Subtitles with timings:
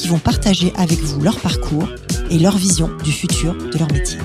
[0.00, 1.86] qui vont partager avec vous leur parcours
[2.30, 4.18] et leur vision du futur de leur métier.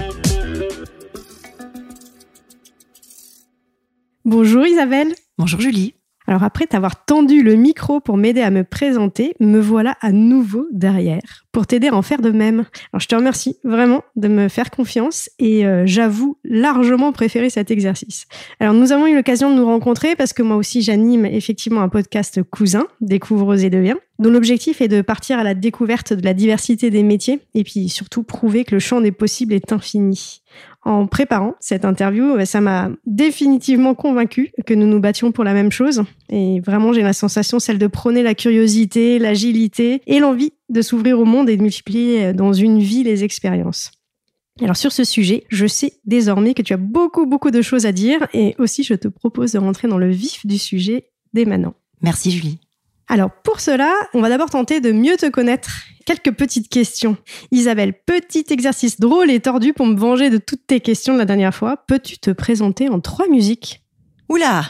[4.23, 5.13] Bonjour Isabelle.
[5.37, 5.95] Bonjour Julie.
[6.27, 10.67] Alors après t'avoir tendu le micro pour m'aider à me présenter, me voilà à nouveau
[10.71, 12.65] derrière pour t'aider à en faire de même.
[12.91, 17.71] Alors je te remercie vraiment de me faire confiance et euh, j'avoue largement préférer cet
[17.71, 18.27] exercice.
[18.59, 21.87] Alors nous avons eu l'occasion de nous rencontrer parce que moi aussi j'anime effectivement un
[21.87, 26.33] podcast cousin, Découvre et Deviens, dont l'objectif est de partir à la découverte de la
[26.33, 30.41] diversité des métiers et puis surtout prouver que le champ des possibles est infini
[30.85, 35.71] en préparant cette interview, ça m'a définitivement convaincu que nous nous battions pour la même
[35.71, 36.03] chose.
[36.29, 41.19] Et vraiment, j'ai la sensation, celle de prôner la curiosité, l'agilité et l'envie de s'ouvrir
[41.19, 43.91] au monde et de multiplier dans une vie les expériences.
[44.61, 47.91] Alors sur ce sujet, je sais désormais que tu as beaucoup, beaucoup de choses à
[47.91, 51.73] dire et aussi je te propose de rentrer dans le vif du sujet dès maintenant.
[52.01, 52.59] Merci Julie.
[53.07, 55.69] Alors pour cela, on va d'abord tenter de mieux te connaître.
[56.05, 57.17] Quelques petites questions.
[57.51, 61.25] Isabelle, petit exercice drôle et tordu pour me venger de toutes tes questions de la
[61.25, 61.77] dernière fois.
[61.87, 63.84] Peux-tu te présenter en trois musiques?
[64.29, 64.65] Oula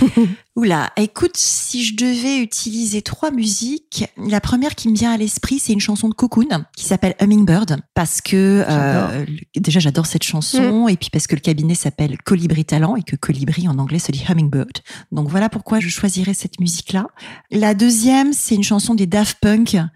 [0.56, 5.58] Oula Écoute, si je devais utiliser trois musiques, la première qui me vient à l'esprit,
[5.58, 10.86] c'est une chanson de Cocoon qui s'appelle Hummingbird parce que euh, déjà j'adore cette chanson
[10.86, 10.90] mm.
[10.90, 14.12] et puis parce que le cabinet s'appelle Colibri Talent et que Colibri en anglais se
[14.12, 14.78] dit Hummingbird.
[15.10, 17.08] Donc voilà pourquoi je choisirais cette musique-là.
[17.50, 19.88] La deuxième, c'est une chanson des Daft Punk euh,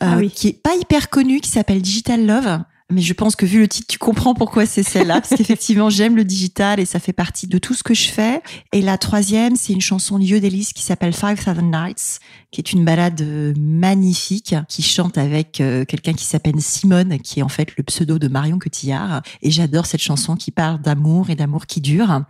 [0.00, 3.60] ah qui est pas hyper connue, qui s'appelle Digital Love mais je pense que vu
[3.60, 7.14] le titre, tu comprends pourquoi c'est celle-là, parce qu'effectivement, j'aime le digital et ça fait
[7.14, 8.42] partie de tout ce que je fais.
[8.72, 12.72] Et la troisième, c'est une chanson de Yodelis qui s'appelle Five Thousand Nights, qui est
[12.72, 17.48] une balade euh, magnifique, qui chante avec euh, quelqu'un qui s'appelle Simone, qui est en
[17.48, 19.22] fait le pseudo de Marion Cotillard.
[19.40, 22.22] Et j'adore cette chanson qui parle d'amour et d'amour qui dure.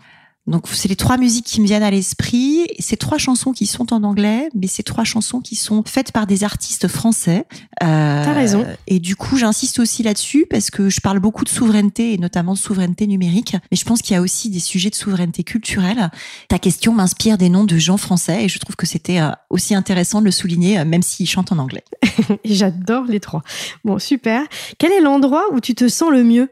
[0.46, 2.66] Donc c'est les trois musiques qui me viennent à l'esprit.
[2.78, 6.26] Ces trois chansons qui sont en anglais, mais ces trois chansons qui sont faites par
[6.26, 7.46] des artistes français.
[7.82, 8.66] Euh, T'as raison.
[8.86, 12.52] Et du coup, j'insiste aussi là-dessus parce que je parle beaucoup de souveraineté et notamment
[12.52, 16.10] de souveraineté numérique, mais je pense qu'il y a aussi des sujets de souveraineté culturelle.
[16.48, 19.74] Ta question m'inspire des noms de gens français et je trouve que c'était euh, aussi
[19.74, 21.84] intéressant de le souligner, euh, même s'ils chantent en anglais.
[22.44, 23.42] J'adore les trois.
[23.84, 24.42] Bon, super.
[24.78, 26.50] Quel est l'endroit où tu te sens le mieux?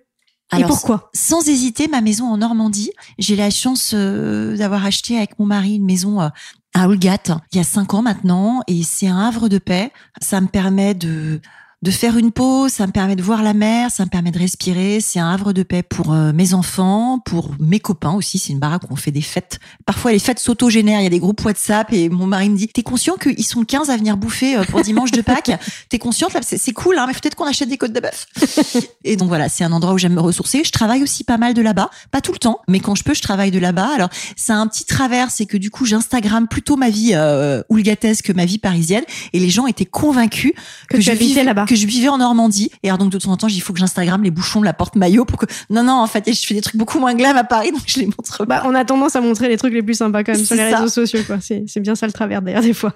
[0.58, 1.10] Et pourquoi?
[1.14, 2.90] Sans hésiter, ma maison en Normandie.
[3.18, 6.28] J'ai la chance euh, d'avoir acheté avec mon mari une maison euh,
[6.74, 7.18] à Olgat
[7.52, 9.92] il y a cinq ans maintenant, et c'est un havre de paix.
[10.20, 11.40] Ça me permet de
[11.82, 14.38] de faire une pause, ça me permet de voir la mer, ça me permet de
[14.38, 15.00] respirer.
[15.00, 18.38] C'est un havre de paix pour euh, mes enfants, pour mes copains aussi.
[18.38, 19.58] C'est une baraque où on fait des fêtes.
[19.84, 21.00] Parfois, les fêtes s'auto-génèrent.
[21.00, 23.64] Il y a des groupes WhatsApp et mon mari me dit T'es conscient qu'ils sont
[23.64, 25.50] 15 à venir bouffer euh, pour dimanche de Pâques?
[25.88, 28.26] T'es consciente là C'est cool, hein, mais peut-être qu'on achète des côtes de bœuf.
[29.04, 30.62] et donc voilà, c'est un endroit où j'aime me ressourcer.
[30.64, 33.14] Je travaille aussi pas mal de là-bas, pas tout le temps, mais quand je peux,
[33.14, 33.90] je travaille de là-bas.
[33.94, 38.32] Alors, c'est un petit travers, c'est que du coup, j'Instagram plutôt ma vie euh, que
[38.32, 39.04] ma vie parisienne.
[39.32, 40.52] Et les gens étaient convaincus
[40.88, 42.70] que, je vivais là-bas que je vivais en Normandie.
[42.82, 44.74] Et alors donc de temps en temps, il faut que j'Instagram les bouchons de la
[44.74, 47.34] porte maillot pour que non non en fait je fais des trucs beaucoup moins glam
[47.36, 48.44] à Paris donc je les montre.
[48.44, 50.74] Bah on a tendance à montrer les trucs les plus sympas quand même sur les
[50.74, 51.38] réseaux sociaux quoi.
[51.40, 52.94] C'est c'est bien ça le travers d'ailleurs des fois.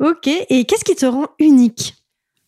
[0.00, 0.26] Ok.
[0.26, 1.94] Et qu'est-ce qui te rend unique?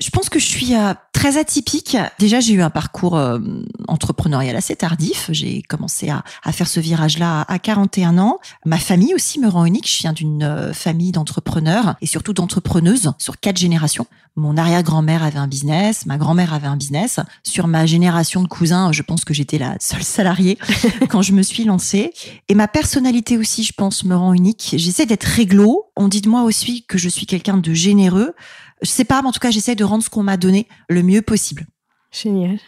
[0.00, 1.96] Je pense que je suis euh, très atypique.
[2.18, 3.38] Déjà, j'ai eu un parcours euh,
[3.86, 5.28] entrepreneurial assez tardif.
[5.30, 8.38] J'ai commencé à, à, faire ce virage-là à 41 ans.
[8.64, 9.90] Ma famille aussi me rend unique.
[9.90, 14.06] Je viens d'une euh, famille d'entrepreneurs et surtout d'entrepreneuses sur quatre générations.
[14.36, 17.20] Mon arrière-grand-mère avait un business, ma grand-mère avait un business.
[17.42, 20.56] Sur ma génération de cousins, je pense que j'étais la seule salariée
[21.10, 22.12] quand je me suis lancée.
[22.48, 24.74] Et ma personnalité aussi, je pense, me rend unique.
[24.76, 25.86] J'essaie d'être réglo.
[25.96, 28.34] On dit de moi aussi que je suis quelqu'un de généreux.
[28.82, 31.02] Je sais pas, mais en tout cas, j'essaie de rendre ce qu'on m'a donné le
[31.02, 31.66] mieux possible.
[32.12, 32.58] Génial.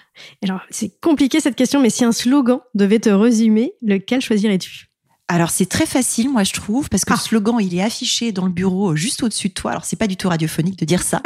[0.43, 4.93] Alors, c'est compliqué cette question, mais si un slogan devait te résumer, lequel choisirais-tu?
[5.32, 7.23] Alors c'est très facile, moi je trouve, parce que le ah.
[7.23, 9.70] slogan il est affiché dans le bureau euh, juste au-dessus de toi.
[9.70, 11.23] Alors c'est pas du tout radiophonique de dire ça.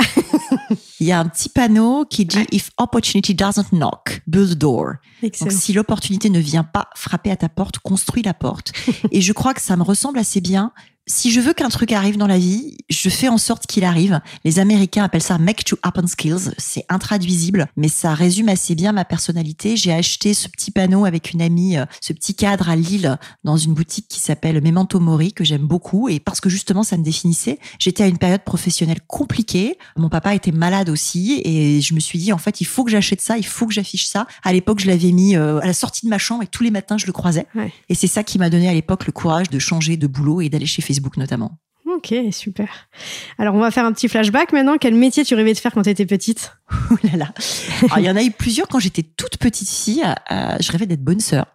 [1.00, 4.92] il y a un petit panneau qui dit If opportunity doesn't knock, build a door.
[5.22, 8.72] Donc si l'opportunité ne vient pas frapper à ta porte, construis la porte.
[9.10, 10.72] Et je crois que ça me ressemble assez bien
[11.08, 14.20] si je veux qu'un truc arrive dans la vie, je fais en sorte qu'il arrive.
[14.44, 16.52] Les Américains appellent ça make to happen skills.
[16.58, 19.76] C'est intraduisible, mais ça résume assez bien ma personnalité.
[19.76, 23.56] J'ai acheté ce petit panneau avec une amie, euh, ce petit cadre à Lille dans
[23.56, 27.04] une boutique qui s'appelle Memento Mori que j'aime beaucoup et parce que justement ça me
[27.04, 27.60] définissait.
[27.78, 29.78] J'étais à une période professionnelle compliquée.
[29.96, 32.90] Mon papa était malade aussi et je me suis dit en fait il faut que
[32.90, 34.26] j'achète ça, il faut que j'affiche ça.
[34.42, 36.72] À l'époque je l'avais mis euh, à la sortie de ma chambre et tous les
[36.72, 37.46] matins je le croisais.
[37.88, 40.48] Et c'est ça qui m'a donné à l'époque le courage de changer de boulot et
[40.48, 41.58] d'aller chez Facebook notamment.
[41.86, 42.88] Ok, super.
[43.38, 44.76] Alors, on va faire un petit flashback maintenant.
[44.76, 46.52] Quel métier tu rêvais de faire quand tu étais petite?
[46.90, 47.32] Oh là là.
[47.98, 50.04] il y en a eu plusieurs quand j'étais toute petite fille.
[50.30, 51.46] Euh, je rêvais d'être bonne sœur.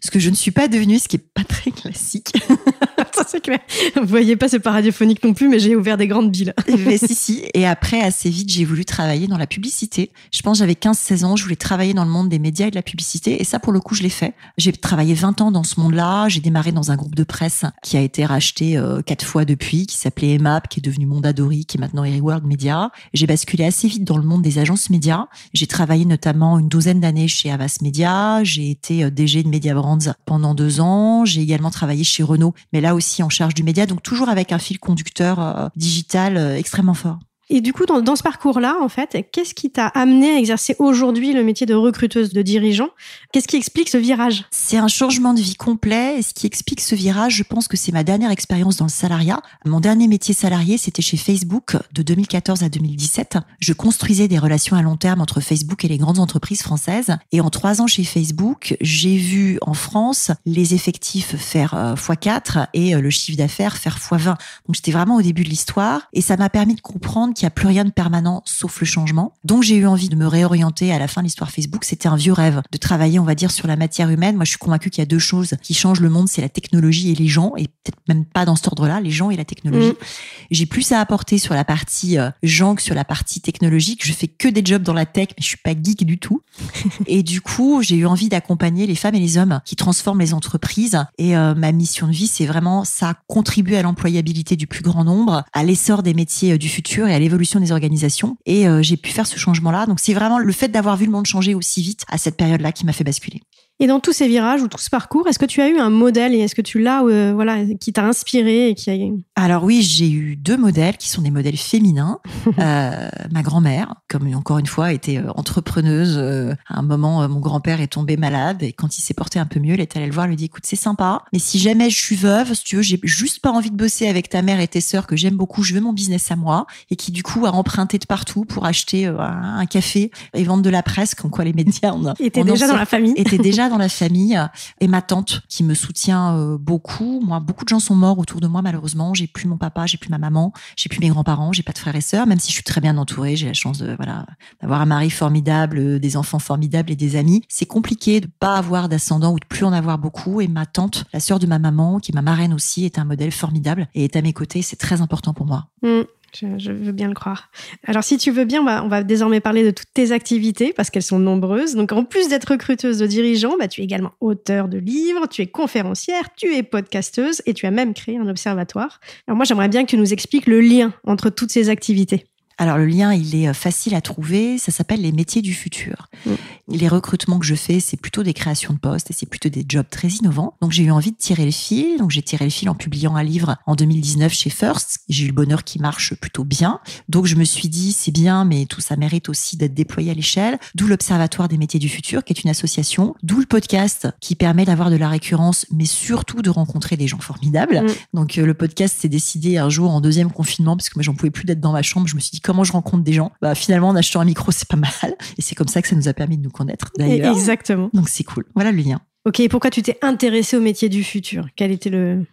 [0.00, 2.32] Ce que je ne suis pas devenue, ce qui est pas très classique.
[3.28, 3.58] c'est clair.
[3.96, 6.52] Vous voyez pas, c'est pas radiophonique non plus, mais j'ai ouvert des grandes billes.
[6.86, 7.44] mais si, si.
[7.54, 10.10] Et après, assez vite, j'ai voulu travailler dans la publicité.
[10.32, 12.74] Je pense j'avais 15-16 ans, je voulais travailler dans le monde des médias et de
[12.74, 13.40] la publicité.
[13.40, 14.34] Et ça, pour le coup, je l'ai fait.
[14.56, 16.28] J'ai travaillé 20 ans dans ce monde-là.
[16.28, 19.86] J'ai démarré dans un groupe de presse qui a été racheté euh, quatre fois depuis,
[19.86, 22.90] qui s'appelait EMAP, qui est devenu Mondadori, qui est maintenant World Media.
[23.14, 25.26] J'ai basculé assez vite dans le monde des agences médias.
[25.52, 28.42] J'ai travaillé notamment une douzaine d'années chez Avas Media.
[28.44, 29.10] J'ai été euh,
[29.42, 31.24] De Media Brands pendant deux ans.
[31.24, 34.52] J'ai également travaillé chez Renault, mais là aussi en charge du média, donc toujours avec
[34.52, 37.18] un fil conducteur euh, digital euh, extrêmement fort.
[37.50, 41.32] Et du coup, dans, ce parcours-là, en fait, qu'est-ce qui t'a amené à exercer aujourd'hui
[41.32, 42.90] le métier de recruteuse de dirigeant
[43.32, 44.44] Qu'est-ce qui explique ce virage?
[44.50, 46.18] C'est un changement de vie complet.
[46.18, 48.90] Et ce qui explique ce virage, je pense que c'est ma dernière expérience dans le
[48.90, 49.40] salariat.
[49.64, 53.38] Mon dernier métier salarié, c'était chez Facebook de 2014 à 2017.
[53.60, 57.16] Je construisais des relations à long terme entre Facebook et les grandes entreprises françaises.
[57.32, 62.66] Et en trois ans chez Facebook, j'ai vu en France les effectifs faire euh, x4
[62.74, 64.26] et euh, le chiffre d'affaires faire x20.
[64.26, 64.36] Donc
[64.74, 66.08] j'étais vraiment au début de l'histoire.
[66.12, 68.86] Et ça m'a permis de comprendre qu'il n'y a plus rien de permanent sauf le
[68.86, 69.34] changement.
[69.44, 71.84] Donc j'ai eu envie de me réorienter à la fin de l'histoire Facebook.
[71.84, 74.36] C'était un vieux rêve de travailler, on va dire, sur la matière humaine.
[74.36, 76.48] Moi, je suis convaincue qu'il y a deux choses qui changent le monde, c'est la
[76.48, 79.44] technologie et les gens, et peut-être même pas dans cet ordre-là, les gens et la
[79.44, 79.88] technologie.
[79.88, 80.04] Mmh.
[80.50, 84.04] J'ai plus à apporter sur la partie euh, gens que sur la partie technologique.
[84.04, 86.42] Je fais que des jobs dans la tech, mais je suis pas geek du tout.
[87.06, 90.34] et du coup, j'ai eu envie d'accompagner les femmes et les hommes qui transforment les
[90.34, 91.04] entreprises.
[91.18, 95.04] Et euh, ma mission de vie, c'est vraiment ça, contribuer à l'employabilité du plus grand
[95.04, 98.36] nombre, à l'essor des métiers euh, du futur et à l'évolution des organisations.
[98.46, 99.86] Et euh, j'ai pu faire ce changement-là.
[99.86, 102.72] Donc c'est vraiment le fait d'avoir vu le monde changer aussi vite à cette période-là
[102.72, 103.42] qui m'a fait basculer.
[103.80, 105.90] Et dans tous ces virages ou tout ce parcours, est-ce que tu as eu un
[105.90, 108.94] modèle et est-ce que tu l'as, euh, voilà, qui t'a inspiré et qui a...
[109.40, 112.18] Alors oui, j'ai eu deux modèles qui sont des modèles féminins.
[112.58, 116.18] euh, ma grand-mère, comme encore une fois, était euh, entrepreneuse.
[116.66, 119.60] À un moment, mon grand-père est tombé malade et quand il s'est porté un peu
[119.60, 122.00] mieux, elle est allée le voir, lui dit écoute, c'est sympa, mais si jamais je
[122.00, 124.66] suis veuve, si tu veux, j'ai juste pas envie de bosser avec ta mère et
[124.66, 127.46] tes sœurs que j'aime beaucoup, je veux mon business à moi et qui du coup
[127.46, 131.44] a emprunté de partout pour acheter un café et vendre de la presse, comme quoi
[131.44, 134.38] les médias on, était déjà dans la famille, était déjà dans la famille
[134.80, 137.20] et ma tante qui me soutient euh, beaucoup.
[137.24, 139.14] Moi, beaucoup de gens sont morts autour de moi malheureusement.
[139.14, 141.78] J'ai plus mon papa, j'ai plus ma maman, j'ai plus mes grands-parents, j'ai pas de
[141.78, 142.26] frères et sœurs.
[142.26, 144.26] Même si je suis très bien entourée, j'ai la chance de voilà
[144.60, 147.42] d'avoir un mari formidable, euh, des enfants formidables et des amis.
[147.48, 150.40] C'est compliqué de pas avoir d'ascendant ou de plus en avoir beaucoup.
[150.40, 153.04] Et ma tante, la sœur de ma maman, qui est ma marraine aussi, est un
[153.04, 154.62] modèle formidable et est à mes côtés.
[154.62, 155.66] C'est très important pour moi.
[155.82, 156.02] Mmh.
[156.34, 157.50] Je, veux bien le croire.
[157.86, 161.02] Alors, si tu veux bien, on va, désormais parler de toutes tes activités parce qu'elles
[161.02, 161.74] sont nombreuses.
[161.74, 165.42] Donc, en plus d'être recruteuse de dirigeants, bah, tu es également auteur de livres, tu
[165.42, 169.00] es conférencière, tu es podcasteuse et tu as même créé un observatoire.
[169.26, 172.26] Alors, moi, j'aimerais bien que tu nous expliques le lien entre toutes ces activités.
[172.58, 174.58] Alors le lien, il est euh, facile à trouver.
[174.58, 176.08] Ça s'appelle les métiers du futur.
[176.26, 176.32] Mm.
[176.70, 179.64] Les recrutements que je fais, c'est plutôt des créations de postes et c'est plutôt des
[179.66, 180.54] jobs très innovants.
[180.60, 181.98] Donc j'ai eu envie de tirer le fil.
[181.98, 185.00] Donc j'ai tiré le fil en publiant un livre en 2019 chez First.
[185.08, 186.80] J'ai eu le bonheur qui marche plutôt bien.
[187.08, 190.14] Donc je me suis dit, c'est bien, mais tout ça mérite aussi d'être déployé à
[190.14, 190.58] l'échelle.
[190.74, 193.14] D'où l'Observatoire des métiers du futur, qui est une association.
[193.22, 197.20] D'où le podcast, qui permet d'avoir de la récurrence, mais surtout de rencontrer des gens
[197.20, 197.82] formidables.
[197.82, 197.88] Mm.
[198.14, 201.14] Donc euh, le podcast s'est décidé un jour en deuxième confinement, parce que moi j'en
[201.14, 202.08] pouvais plus d'être dans ma chambre.
[202.08, 204.50] Je me suis dit, comment je rencontre des gens bah, Finalement, en achetant un micro,
[204.52, 205.14] c'est pas mal.
[205.36, 207.36] Et c'est comme ça que ça nous a permis de nous connaître, d'ailleurs.
[207.36, 207.90] Exactement.
[207.92, 208.46] Donc, c'est cool.
[208.54, 209.00] Voilà le lien.
[209.26, 211.46] Ok, et pourquoi tu t'es intéressé au métier du futur?
[211.56, 212.24] Quel était le,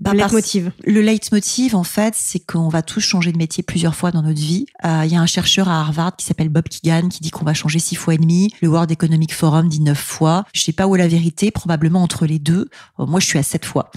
[0.00, 0.72] bah, le leitmotiv.
[0.84, 4.40] Le leitmotiv, en fait, c'est qu'on va tous changer de métier plusieurs fois dans notre
[4.40, 4.66] vie.
[4.84, 7.44] Euh, il y a un chercheur à Harvard qui s'appelle Bob Keegan qui dit qu'on
[7.44, 8.52] va changer six fois et demi.
[8.60, 10.44] Le World Economic Forum dit neuf fois.
[10.52, 12.68] Je sais pas où est la vérité, probablement entre les deux.
[12.98, 13.90] Euh, moi, je suis à sept fois.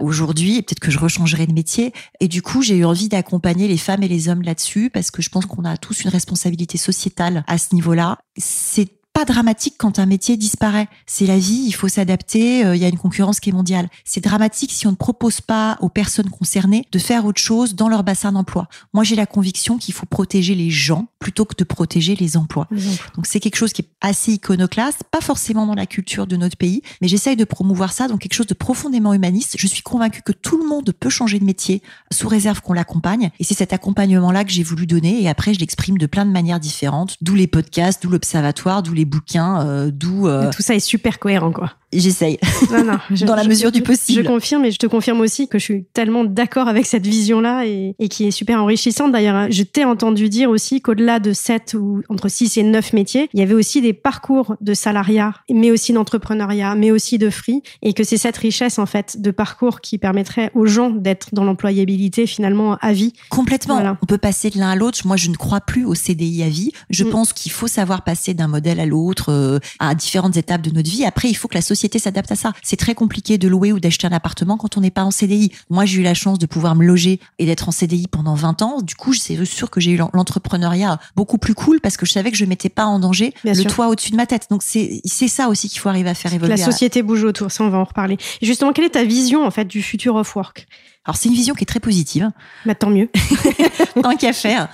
[0.00, 1.94] Aujourd'hui, peut-être que je rechangerai de métier.
[2.20, 5.22] Et du coup, j'ai eu envie d'accompagner les femmes et les hommes là-dessus parce que
[5.22, 8.18] je pense qu'on a tous une responsabilité sociétale à ce niveau-là.
[8.36, 10.86] C'est pas dramatique quand un métier disparaît.
[11.06, 13.88] C'est la vie, il faut s'adapter, euh, il y a une concurrence qui est mondiale.
[14.04, 17.88] C'est dramatique si on ne propose pas aux personnes concernées de faire autre chose dans
[17.88, 18.68] leur bassin d'emploi.
[18.94, 22.68] Moi, j'ai la conviction qu'il faut protéger les gens plutôt que de protéger les emplois.
[23.16, 26.56] Donc c'est quelque chose qui est assez iconoclaste, pas forcément dans la culture de notre
[26.56, 29.56] pays, mais j'essaye de promouvoir ça dans quelque chose de profondément humaniste.
[29.58, 31.82] Je suis convaincue que tout le monde peut changer de métier
[32.12, 33.30] sous réserve qu'on l'accompagne.
[33.40, 35.20] Et c'est cet accompagnement-là que j'ai voulu donner.
[35.20, 38.94] Et après, je l'exprime de plein de manières différentes, d'où les podcasts, d'où l'observatoire, d'où
[38.94, 40.28] les bouquins, euh, d'où...
[40.28, 41.72] Euh, tout ça est super cohérent, quoi.
[41.92, 42.38] J'essaye.
[43.26, 44.22] dans la mesure du possible.
[44.22, 47.66] Je confirme et je te confirme aussi que je suis tellement d'accord avec cette vision-là
[47.66, 49.10] et, et, qui est super enrichissante.
[49.10, 53.30] D'ailleurs, je t'ai entendu dire aussi qu'au-delà de 7 ou entre 6 et 9 métiers,
[53.32, 57.62] il y avait aussi des parcours de salariat, mais aussi d'entrepreneuriat, mais aussi de free
[57.80, 61.44] et que c'est cette richesse, en fait, de parcours qui permettrait aux gens d'être dans
[61.44, 63.14] l'employabilité finalement à vie.
[63.30, 63.96] Complètement.
[64.02, 64.98] On peut passer de l'un à l'autre.
[65.06, 66.72] Moi, je ne crois plus au CDI à vie.
[66.90, 67.10] Je mm.
[67.10, 70.90] pense qu'il faut savoir passer d'un modèle à l'autre euh, à différentes étapes de notre
[70.90, 71.06] vie.
[71.06, 72.52] Après, il faut que la société société s'adapte à ça.
[72.62, 75.52] C'est très compliqué de louer ou d'acheter un appartement quand on n'est pas en CDI.
[75.70, 78.62] Moi, j'ai eu la chance de pouvoir me loger et d'être en CDI pendant 20
[78.62, 78.80] ans.
[78.82, 82.32] Du coup, c'est sûr que j'ai eu l'entrepreneuriat beaucoup plus cool parce que je savais
[82.32, 84.48] que je mettais pas en danger le toit au-dessus de ma tête.
[84.50, 86.56] Donc c'est ça aussi qu'il faut arriver à faire évoluer.
[86.56, 88.18] La société bouge autour, ça on va en reparler.
[88.42, 90.66] justement, quelle est ta vision en fait du futur of work?
[91.04, 92.30] Alors c'est une vision qui est très positive.
[92.66, 93.08] Bah, tant mieux.
[94.02, 94.68] Tant qu'à faire.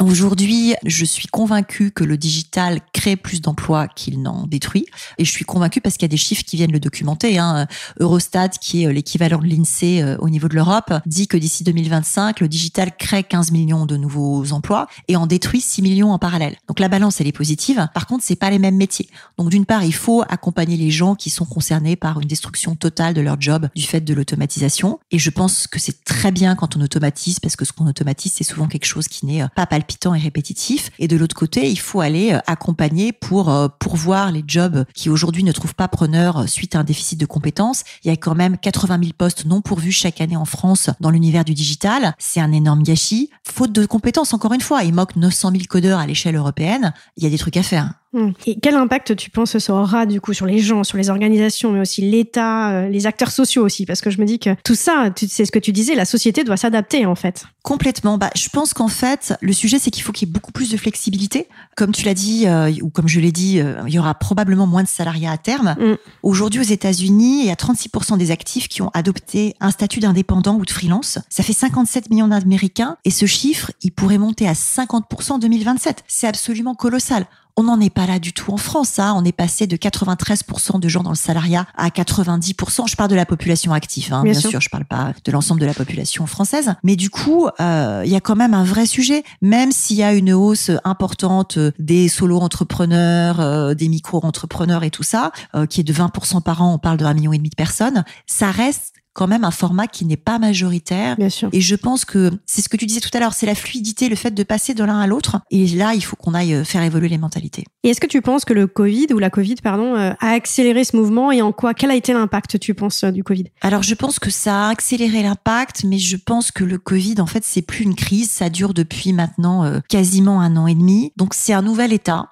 [0.00, 4.86] Aujourd'hui, je suis convaincue que le digital crée plus d'emplois qu'il n'en détruit.
[5.18, 7.38] Et je suis convaincue parce qu'il y a des chiffres qui viennent le documenter.
[7.38, 7.66] Hein.
[8.00, 11.62] Eurostat, qui est euh, l'équivalent de l'INSEE euh, au niveau de l'Europe, dit que d'ici
[11.62, 16.18] 2025, le digital crée 15 millions de nouveaux emplois et en détruit 6 millions en
[16.18, 16.56] parallèle.
[16.68, 17.86] Donc la balance, elle est positive.
[17.92, 19.10] Par contre, c'est pas les mêmes métiers.
[19.36, 23.12] Donc d'une part, il faut accompagner les gens qui sont concernés par une destruction totale
[23.12, 25.00] de leur job du fait de l'automatisation.
[25.10, 28.32] Et je pense que c'est très bien quand on automatise parce que ce qu'on automatise,
[28.34, 29.66] c'est souvent quelque chose qui n'est euh, pas
[30.14, 30.90] et répétitif.
[30.98, 35.10] Et de l'autre côté, il faut aller euh, accompagner pour euh, pourvoir les jobs qui
[35.10, 37.84] aujourd'hui ne trouvent pas preneur euh, suite à un déficit de compétences.
[38.04, 41.10] Il y a quand même 80 000 postes non pourvus chaque année en France dans
[41.10, 42.14] l'univers du digital.
[42.18, 43.30] C'est un énorme gâchis.
[43.46, 46.92] Faute de compétences, encore une fois, il manque 900 000 codeurs à l'échelle européenne.
[47.16, 48.01] Il y a des trucs à faire.
[48.12, 48.32] Hmm.
[48.46, 51.72] Et quel impact tu penses ça aura du coup sur les gens, sur les organisations,
[51.72, 53.86] mais aussi l'État, euh, les acteurs sociaux aussi?
[53.86, 56.44] Parce que je me dis que tout ça, c'est ce que tu disais, la société
[56.44, 57.44] doit s'adapter en fait.
[57.62, 58.18] Complètement.
[58.18, 60.70] Bah, je pense qu'en fait, le sujet c'est qu'il faut qu'il y ait beaucoup plus
[60.70, 61.48] de flexibilité.
[61.74, 64.66] Comme tu l'as dit euh, ou comme je l'ai dit, euh, il y aura probablement
[64.66, 65.74] moins de salariats à terme.
[65.80, 65.94] Hmm.
[66.22, 70.56] Aujourd'hui, aux États-Unis, il y a 36% des actifs qui ont adopté un statut d'indépendant
[70.56, 71.18] ou de freelance.
[71.30, 76.04] Ça fait 57 millions d'Américains et ce chiffre, il pourrait monter à 50% en 2027.
[76.08, 77.26] C'est absolument colossal.
[77.56, 78.98] On n'en est pas là du tout en France.
[78.98, 79.14] Hein.
[79.16, 82.88] On est passé de 93% de gens dans le salariat à 90%.
[82.88, 84.60] Je parle de la population active, hein, bien, sûr.
[84.60, 86.74] Je parle pas de l'ensemble de la population française.
[86.82, 89.22] Mais du coup, euh, il y a quand même un vrai sujet.
[89.40, 95.32] Même s'il y a une hausse importante des solo-entrepreneurs, euh, des micro-entrepreneurs et tout ça,
[95.54, 97.56] euh, qui est de 20% par an, on parle de 1,5 million et demi de
[97.56, 101.16] personnes, ça reste quand même un format qui n'est pas majoritaire.
[101.16, 101.48] Bien sûr.
[101.52, 104.08] Et je pense que c'est ce que tu disais tout à l'heure, c'est la fluidité,
[104.08, 105.40] le fait de passer de l'un à l'autre.
[105.50, 107.64] Et là, il faut qu'on aille euh, faire évoluer les mentalités.
[107.82, 110.84] Et est-ce que tu penses que le Covid ou la Covid, pardon, euh, a accéléré
[110.84, 113.44] ce mouvement et en quoi Quel a été l'impact, tu penses, euh, du Covid?
[113.60, 117.26] Alors, je pense que ça a accéléré l'impact, mais je pense que le Covid, en
[117.26, 118.30] fait, c'est plus une crise.
[118.30, 121.12] Ça dure depuis maintenant quasiment un an et demi.
[121.16, 122.31] Donc, c'est un nouvel état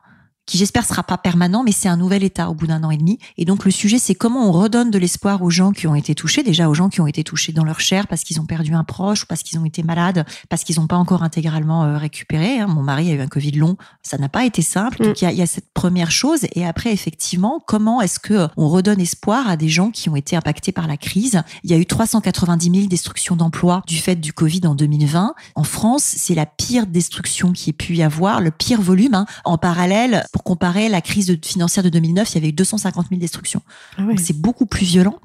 [0.51, 2.97] qui j'espère sera pas permanent, mais c'est un nouvel état au bout d'un an et
[2.97, 3.21] demi.
[3.39, 6.17] Et donc le sujet, c'est comment on redonne de l'espoir aux gens qui ont été
[6.17, 8.75] touchés, déjà aux gens qui ont été touchés dans leur chair parce qu'ils ont perdu
[8.75, 11.99] un proche ou parce qu'ils ont été malades, parce qu'ils n'ont pas encore intégralement euh,
[11.99, 12.59] récupéré.
[12.59, 12.67] Hein.
[12.67, 15.05] Mon mari a eu un Covid long, ça n'a pas été simple.
[15.05, 15.19] Donc mm.
[15.21, 16.41] il y, a, y, a, cette première chose.
[16.57, 20.35] Et après, effectivement, comment est-ce que on redonne espoir à des gens qui ont été
[20.35, 21.43] impactés par la crise?
[21.63, 25.33] Il y a eu 390 000 destructions d'emplois du fait du Covid en 2020.
[25.55, 29.15] En France, c'est la pire destruction qui ait pu y avoir, le pire volume.
[29.15, 29.27] Hein.
[29.45, 33.21] En parallèle, pour comparer la crise financière de 2009, il y avait eu 250 000
[33.21, 33.63] destructions.
[33.99, 35.19] Ah c'est beaucoup plus violent.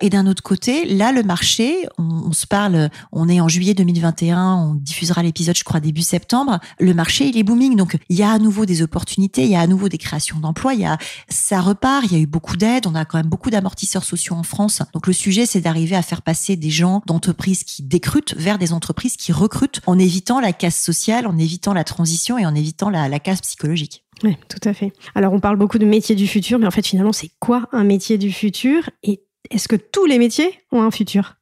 [0.00, 4.54] Et d'un autre côté, là, le marché, on, se parle, on est en juillet 2021,
[4.56, 6.58] on diffusera l'épisode, je crois, début septembre.
[6.78, 7.76] Le marché, il est booming.
[7.76, 10.40] Donc, il y a à nouveau des opportunités, il y a à nouveau des créations
[10.40, 13.18] d'emplois, il y a, ça repart, il y a eu beaucoup d'aides, on a quand
[13.18, 14.82] même beaucoup d'amortisseurs sociaux en France.
[14.92, 18.72] Donc, le sujet, c'est d'arriver à faire passer des gens d'entreprises qui décrutent vers des
[18.72, 22.90] entreprises qui recrutent en évitant la casse sociale, en évitant la transition et en évitant
[22.90, 24.03] la, la casse psychologique.
[24.22, 24.92] Oui, tout à fait.
[25.14, 27.84] Alors, on parle beaucoup de métiers du futur, mais en fait, finalement, c'est quoi un
[27.84, 28.88] métier du futur?
[29.02, 31.36] Et est-ce que tous les métiers ont un futur?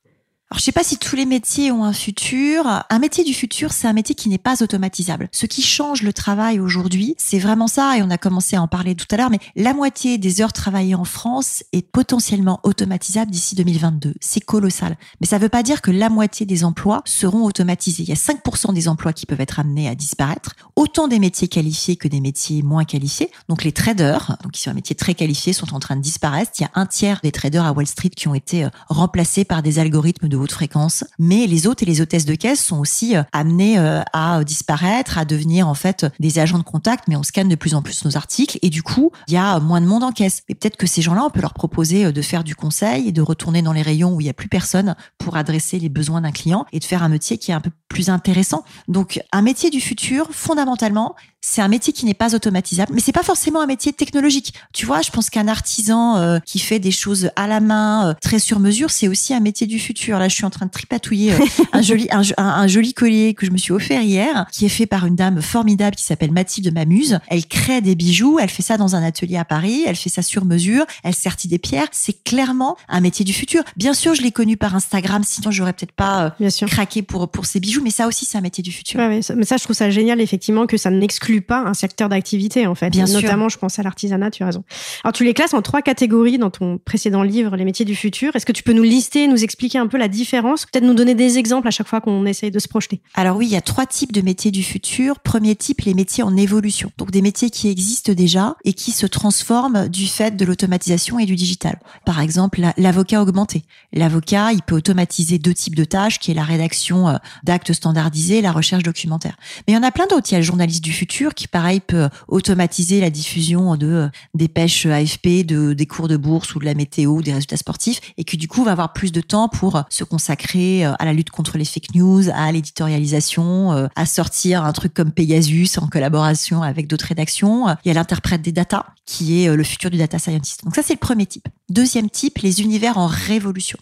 [0.52, 2.66] Alors, je sais pas si tous les métiers ont un futur.
[2.90, 5.30] Un métier du futur, c'est un métier qui n'est pas automatisable.
[5.32, 8.68] Ce qui change le travail aujourd'hui, c'est vraiment ça, et on a commencé à en
[8.68, 13.30] parler tout à l'heure, mais la moitié des heures travaillées en France est potentiellement automatisable
[13.30, 14.12] d'ici 2022.
[14.20, 14.98] C'est colossal.
[15.22, 18.02] Mais ça veut pas dire que la moitié des emplois seront automatisés.
[18.02, 20.54] Il y a 5% des emplois qui peuvent être amenés à disparaître.
[20.76, 23.30] Autant des métiers qualifiés que des métiers moins qualifiés.
[23.48, 26.50] Donc, les traders, donc qui sont un métier très qualifié, sont en train de disparaître.
[26.58, 29.46] Il y a un tiers des traders à Wall Street qui ont été euh, remplacés
[29.46, 31.04] par des algorithmes de haute fréquence.
[31.18, 35.18] Mais les hôtes et les hôtesses de caisse sont aussi euh, amenés euh, à disparaître,
[35.18, 38.04] à devenir en fait des agents de contact, mais on scanne de plus en plus
[38.04, 40.42] nos articles et du coup, il y a moins de monde en caisse.
[40.48, 43.22] Et peut-être que ces gens-là, on peut leur proposer de faire du conseil et de
[43.22, 46.32] retourner dans les rayons où il y a plus personne pour adresser les besoins d'un
[46.32, 48.64] client et de faire un métier qui est un peu plus intéressant.
[48.88, 53.12] Donc, un métier du futur, fondamentalement, c'est un métier qui n'est pas automatisable, mais c'est
[53.12, 54.54] pas forcément un métier technologique.
[54.72, 58.14] Tu vois, je pense qu'un artisan euh, qui fait des choses à la main, euh,
[58.22, 60.20] très sur mesure, c'est aussi un métier du futur.
[60.20, 61.38] Là, je suis en train de tripatouiller euh,
[61.72, 64.86] un joli un, un, joli collier que je me suis offert hier, qui est fait
[64.86, 67.18] par une dame formidable qui s'appelle Mathilde Mamuse.
[67.26, 70.22] Elle crée des bijoux, elle fait ça dans un atelier à Paris, elle fait ça
[70.22, 71.88] sur mesure, elle sertit des pierres.
[71.90, 73.64] C'est clairement un métier du futur.
[73.76, 76.36] Bien sûr, je l'ai connu par Instagram, sinon j'aurais peut-être pas
[76.68, 79.00] craqué pour pour ces bijoux, mais ça aussi, c'est un métier du futur.
[79.00, 82.66] Ouais, mais ça, je trouve ça génial, effectivement, que ça n'exclut pas un secteur d'activité
[82.66, 82.90] en fait.
[82.90, 84.64] Bien Notamment, je pense à l'artisanat, tu as raison.
[85.04, 88.34] Alors tu les classes en trois catégories dans ton précédent livre, Les métiers du futur.
[88.36, 91.14] Est-ce que tu peux nous lister, nous expliquer un peu la différence, peut-être nous donner
[91.14, 93.60] des exemples à chaque fois qu'on essaye de se projeter Alors oui, il y a
[93.60, 95.20] trois types de métiers du futur.
[95.20, 96.90] Premier type, les métiers en évolution.
[96.98, 101.26] Donc des métiers qui existent déjà et qui se transforment du fait de l'automatisation et
[101.26, 101.78] du digital.
[102.04, 103.62] Par exemple, l'avocat augmenté.
[103.92, 108.38] L'avocat, il peut automatiser deux types de tâches, qui est la rédaction euh, d'actes standardisés
[108.38, 109.36] et la recherche documentaire.
[109.66, 110.30] Mais il y en a plein d'autres.
[110.30, 114.08] Il y a le journaliste du futur qui, pareil, peut automatiser la diffusion de euh,
[114.34, 118.00] des pêches AFP, de des cours de bourse ou de la météo, des résultats sportifs,
[118.16, 121.04] et qui du coup va avoir plus de temps pour euh, se consacrer euh, à
[121.04, 125.86] la lutte contre les fake news, à l'éditorialisation, à sortir un truc comme Pegasus en
[125.86, 127.66] collaboration avec d'autres rédactions.
[127.84, 130.64] Il y a l'interprète des data qui est le futur du data scientist.
[130.64, 131.48] Donc ça c'est le premier type.
[131.68, 133.78] Deuxième type, les univers en révolution.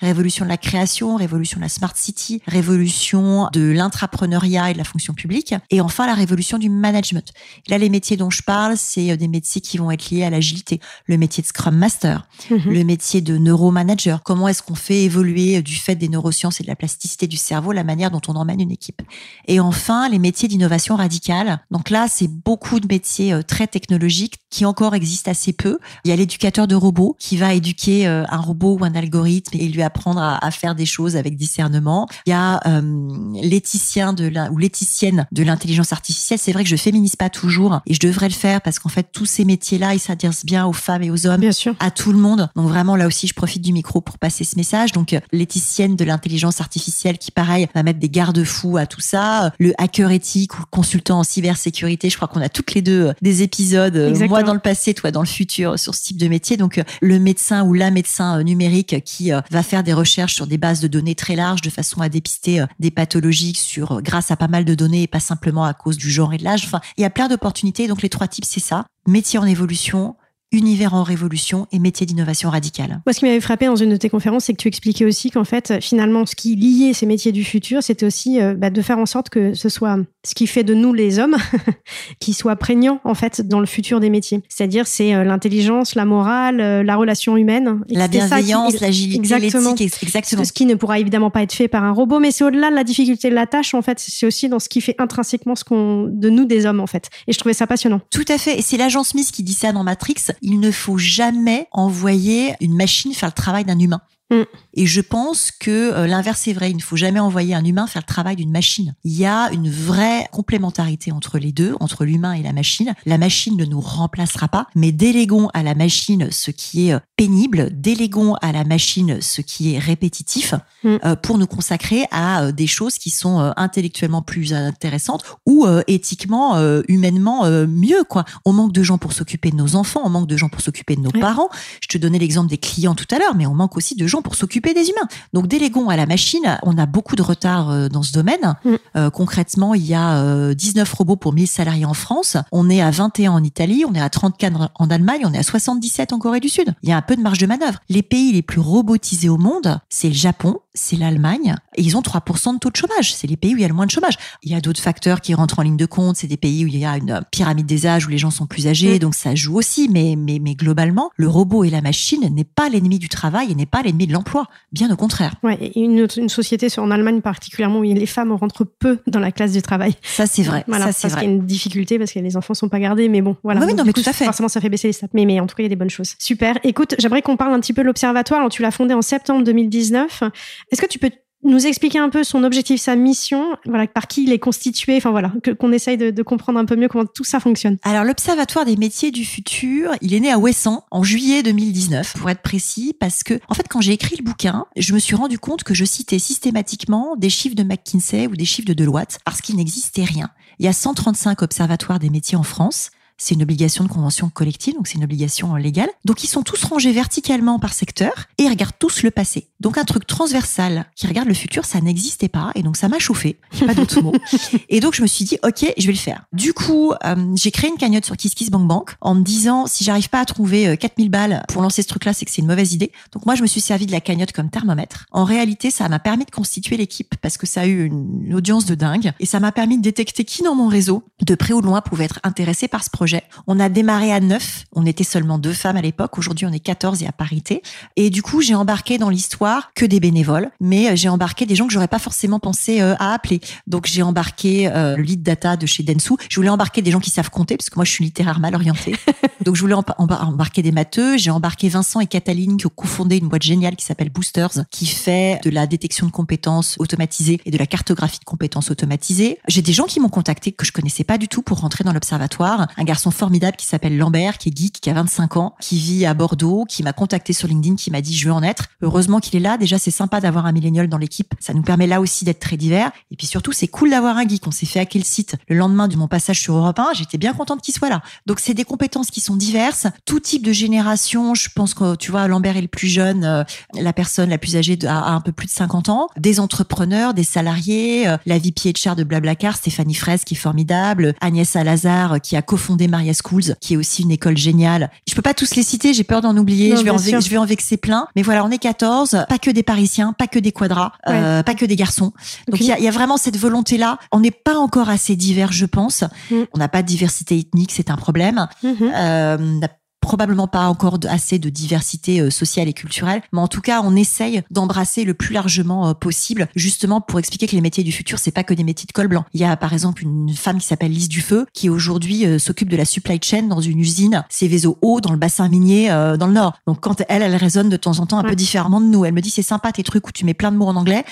[0.00, 4.84] Révolution de la création, révolution de la smart city, révolution de l'intrapreneuriat et de la
[4.84, 7.32] fonction publique, et enfin la révolution du management.
[7.68, 10.30] Là, les métiers dont je parle, c'est euh, des métiers qui vont être liés à
[10.30, 10.80] l'agilité.
[11.06, 12.62] Le métier de Scrum Master, mhm.
[12.66, 14.22] le métier de neuromanager.
[14.22, 17.36] Comment est-ce qu'on fait évoluer euh, du fait des neurosciences et de la plasticité du
[17.36, 19.02] cerveau la manière dont on emmène une équipe.
[19.46, 21.60] Et enfin, les métiers d'innovation radicale.
[21.70, 25.78] Donc là, c'est beaucoup de métiers euh, très technologiques qui encore existent assez peu.
[26.04, 29.68] Il y a l'éducateur de robots qui va éduquer un robot ou un algorithme et
[29.68, 32.08] lui apprendre à, faire des choses avec discernement.
[32.26, 33.08] Il y a euh,
[33.42, 36.38] l'éthicien de la, ou l'éthicienne de l'intelligence artificielle.
[36.38, 39.08] C'est vrai que je féminise pas toujours et je devrais le faire parce qu'en fait
[39.12, 41.74] tous ces métiers-là ils s'adressent bien aux femmes et aux hommes, bien sûr.
[41.80, 42.48] à tout le monde.
[42.54, 44.92] Donc vraiment là aussi je profite du micro pour passer ce message.
[44.92, 49.52] Donc euh, l'éthicienne de l'intelligence artificielle qui pareil va mettre des garde-fous à tout ça.
[49.58, 52.08] Le hacker éthique ou consultant en cybersécurité.
[52.08, 54.94] Je crois qu'on a toutes les deux euh, des épisodes, euh, moi dans le passé,
[54.94, 56.56] toi dans le futur sur ce type de métier.
[56.56, 60.80] Donc le médecin ou la médecin numérique qui va faire des recherches sur des bases
[60.80, 64.64] de données très larges de façon à dépister des pathologies sur grâce à pas mal
[64.64, 66.59] de données et pas simplement à cause du genre et de l'âge.
[66.96, 67.88] Il y a plein d'opportunités.
[67.88, 68.86] Donc les trois types, c'est ça.
[69.06, 70.16] Métier en évolution,
[70.52, 73.00] univers en révolution et métier d'innovation radicale.
[73.06, 75.30] Moi, ce qui m'avait frappé dans une de tes conférences, c'est que tu expliquais aussi
[75.30, 78.82] qu'en fait, finalement, ce qui liait ces métiers du futur, c'était aussi euh, bah, de
[78.82, 81.36] faire en sorte que ce soit ce qui fait de nous les hommes,
[82.20, 84.42] qui soit prégnant en fait dans le futur des métiers.
[84.48, 90.44] C'est-à-dire, c'est euh, l'intelligence, la morale, euh, la relation humaine, la bienveillance, l'agilité, l'éthique, exactement.
[90.44, 92.74] Ce qui ne pourra évidemment pas être fait par un robot, mais c'est au-delà de
[92.74, 93.72] la difficulté de la tâche.
[93.74, 96.80] En fait, c'est aussi dans ce qui fait intrinsèquement ce qu'on de nous des hommes
[96.80, 97.08] en fait.
[97.28, 98.00] Et je trouvais ça passionnant.
[98.10, 98.58] Tout à fait.
[98.58, 102.74] Et c'est l'agent Smith qui dit ça dans Matrix il ne faut jamais envoyer une
[102.74, 104.00] machine faire le travail d'un humain.
[104.30, 104.42] Mm.
[104.74, 106.70] Et je pense que euh, l'inverse est vrai.
[106.70, 108.94] Il ne faut jamais envoyer un humain faire le travail d'une machine.
[109.04, 112.94] Il y a une vraie complémentarité entre les deux, entre l'humain et la machine.
[113.06, 117.00] La machine ne nous remplacera pas, mais déléguons à la machine ce qui est euh,
[117.16, 120.54] pénible, déléguons à la machine ce qui est répétitif
[120.84, 120.96] mm.
[121.04, 127.44] euh, pour nous consacrer à des choses qui sont intellectuellement plus intéressantes ou éthiquement, humainement
[127.66, 128.04] mieux.
[128.08, 128.24] Quoi.
[128.44, 130.96] On manque de gens pour s'occuper de nos enfants, on manque de gens pour s'occuper
[130.96, 131.48] de nos parents.
[131.80, 134.22] Je te donnais l'exemple des clients tout à l'heure, mais on manque aussi de gens
[134.22, 135.08] pour s'occuper des humains.
[135.32, 136.58] Donc déléguons à la machine.
[136.62, 138.56] On a beaucoup de retard euh, dans ce domaine.
[138.64, 138.74] Mm.
[138.96, 142.36] Euh, concrètement, il y a 19 euh, robots pour 1000 salariés en France.
[142.52, 145.42] On est à 21 en Italie, on est à 34 en Allemagne, on est à
[145.42, 146.74] 77 en Corée du Sud.
[146.82, 147.78] Il y a un peu de marge de manœuvre.
[147.88, 152.02] Les pays les plus robotisés au monde, c'est le Japon, c'est l'Allemagne et ils ont
[152.02, 153.14] 3% de taux de chômage.
[153.14, 154.18] C'est les pays où il y a le moins de chômage.
[154.42, 156.16] Il y a d'autres facteurs qui rentrent en ligne de compte.
[156.16, 158.46] C'est des pays où il y a une pyramide des âges, où les gens sont
[158.46, 158.98] plus âgés, mm.
[158.98, 159.88] donc ça joue aussi.
[159.88, 163.54] Mais, mais, mais globalement, le robot et la machine n'est pas l'ennemi du travail et
[163.54, 164.46] n'est pas l'ennemi de l'emploi.
[164.72, 165.36] Bien au contraire.
[165.42, 169.32] Ouais, et une, une société, en Allemagne particulièrement, où les femmes rentrent peu dans la
[169.32, 169.94] classe du travail.
[170.02, 170.64] Ça, c'est vrai.
[170.68, 173.08] Voilà, ça, parce qu'il y a une difficulté, parce que les enfants sont pas gardés.
[173.08, 173.64] Mais bon, voilà.
[173.64, 174.26] Oui, non, mais tout à fait.
[174.26, 175.08] Forcément, ça fait baisser les stats.
[175.14, 176.14] Mais, mais en tout cas, il y a des bonnes choses.
[176.18, 176.58] Super.
[176.62, 178.46] Écoute, j'aimerais qu'on parle un petit peu de l'Observatoire.
[178.50, 180.24] Tu l'as fondé en septembre 2019.
[180.70, 181.10] Est-ce que tu peux
[181.42, 185.10] nous expliquer un peu son objectif, sa mission, voilà, par qui il est constitué, enfin
[185.10, 187.78] voilà, qu'on essaye de, comprendre un peu mieux comment tout ça fonctionne.
[187.82, 192.28] Alors l'Observatoire des métiers du futur, il est né à Ouessant en juillet 2019, pour
[192.28, 195.38] être précis, parce que en fait quand j'ai écrit le bouquin, je me suis rendu
[195.38, 199.40] compte que je citais systématiquement des chiffres de McKinsey ou des chiffres de Deloitte, parce
[199.40, 200.30] qu'il n'existait rien.
[200.58, 204.74] Il y a 135 observatoires des métiers en France c'est une obligation de convention collective,
[204.74, 205.90] donc c'est une obligation légale.
[206.04, 209.48] Donc ils sont tous rangés verticalement par secteur et ils regardent tous le passé.
[209.60, 212.98] Donc un truc transversal qui regarde le futur, ça n'existait pas et donc ça m'a
[212.98, 214.12] chauffé, pas d'autre mot.
[214.68, 216.24] Et donc je me suis dit ok, je vais le faire.
[216.32, 220.20] Du coup, euh, j'ai créé une cagnotte sur KissKissBankBank en me disant si j'arrive pas
[220.20, 222.90] à trouver 4000 euh, balles pour lancer ce truc-là, c'est que c'est une mauvaise idée.
[223.12, 225.06] Donc moi je me suis servi de la cagnotte comme thermomètre.
[225.10, 228.64] En réalité, ça m'a permis de constituer l'équipe parce que ça a eu une audience
[228.64, 231.60] de dingue et ça m'a permis de détecter qui dans mon réseau, de près ou
[231.60, 233.09] de loin, pouvait être intéressé par ce projet
[233.46, 234.64] on a démarré à neuf.
[234.72, 236.18] On était seulement deux femmes à l'époque.
[236.18, 237.62] Aujourd'hui, on est 14 et à parité.
[237.96, 241.54] Et du coup, j'ai embarqué dans l'histoire que des bénévoles, mais euh, j'ai embarqué des
[241.54, 243.40] gens que j'aurais pas forcément pensé euh, à appeler.
[243.66, 246.14] Donc, j'ai embarqué euh, le lead data de chez Densu.
[246.28, 248.54] Je voulais embarquer des gens qui savent compter, parce que moi, je suis littéraire mal
[248.54, 248.94] orientée.
[249.44, 251.16] Donc, je voulais embarquer des matheux.
[251.16, 254.86] J'ai embarqué Vincent et Cataline qui ont cofondé une boîte géniale qui s'appelle Boosters, qui
[254.86, 259.38] fait de la détection de compétences automatisées et de la cartographie de compétences automatisées.
[259.48, 261.92] J'ai des gens qui m'ont contacté que je connaissais pas du tout pour rentrer dans
[261.92, 262.68] l'observatoire.
[262.76, 266.04] Un garçon formidable qui s'appelle Lambert, qui est geek, qui a 25 ans, qui vit
[266.04, 268.66] à Bordeaux, qui m'a contacté sur LinkedIn, qui m'a dit je veux en être.
[268.82, 269.56] Heureusement qu'il est là.
[269.56, 271.32] Déjà, c'est sympa d'avoir un millénial dans l'équipe.
[271.40, 272.90] Ça nous permet là aussi d'être très divers.
[273.10, 274.46] Et puis surtout, c'est cool d'avoir un geek.
[274.46, 276.90] On s'est fait hacker le site le lendemain de mon passage sur Europe 1.
[276.94, 278.02] J'étais bien contente qu'il soit là.
[278.26, 279.86] Donc, c'est des compétences qui sont diverses.
[280.04, 281.34] Tout type de génération.
[281.34, 283.24] Je pense que, tu vois, Lambert est le plus jeune.
[283.24, 286.08] Euh, la personne la plus âgée a un peu plus de 50 ans.
[286.16, 288.08] Des entrepreneurs, des salariés.
[288.08, 291.14] Euh, la VP HR de Blablacar, Stéphanie Fraise, qui est formidable.
[291.20, 294.90] Agnès Salazar, qui a cofondé Maria Schools, qui est aussi une école géniale.
[295.08, 297.36] Je peux pas tous les citer, j'ai peur d'en oublier, je, vais en, je vais
[297.36, 298.06] en vexer plein.
[298.16, 301.54] Mais voilà, on est 14, pas que des Parisiens, pas que des quadras, euh, pas
[301.54, 302.12] que des garçons.
[302.48, 303.98] Donc il y, a, y, a, vraiment cette volonté-là.
[304.12, 306.04] On n'est pas encore assez divers, je pense.
[306.30, 306.42] Mm.
[306.52, 308.48] On n'a pas de diversité ethnique, c'est un problème.
[308.64, 308.92] Mm-hmm.
[308.94, 309.60] Euh,
[310.00, 313.94] probablement pas encore assez de diversité euh, sociale et culturelle, mais en tout cas, on
[313.96, 318.18] essaye d'embrasser le plus largement euh, possible, justement pour expliquer que les métiers du futur,
[318.18, 319.24] c'est pas que des métiers de col blanc.
[319.34, 322.68] Il y a par exemple une femme qui s'appelle Lise Dufeu, qui aujourd'hui euh, s'occupe
[322.68, 326.54] de la supply chain dans une usine Céveso-Eau dans le bassin minier dans le Nord.
[326.66, 329.04] Donc quand elle, elle résonne de temps en temps un peu différemment de nous.
[329.04, 331.04] Elle me dit c'est sympa tes trucs où tu mets plein de mots en anglais.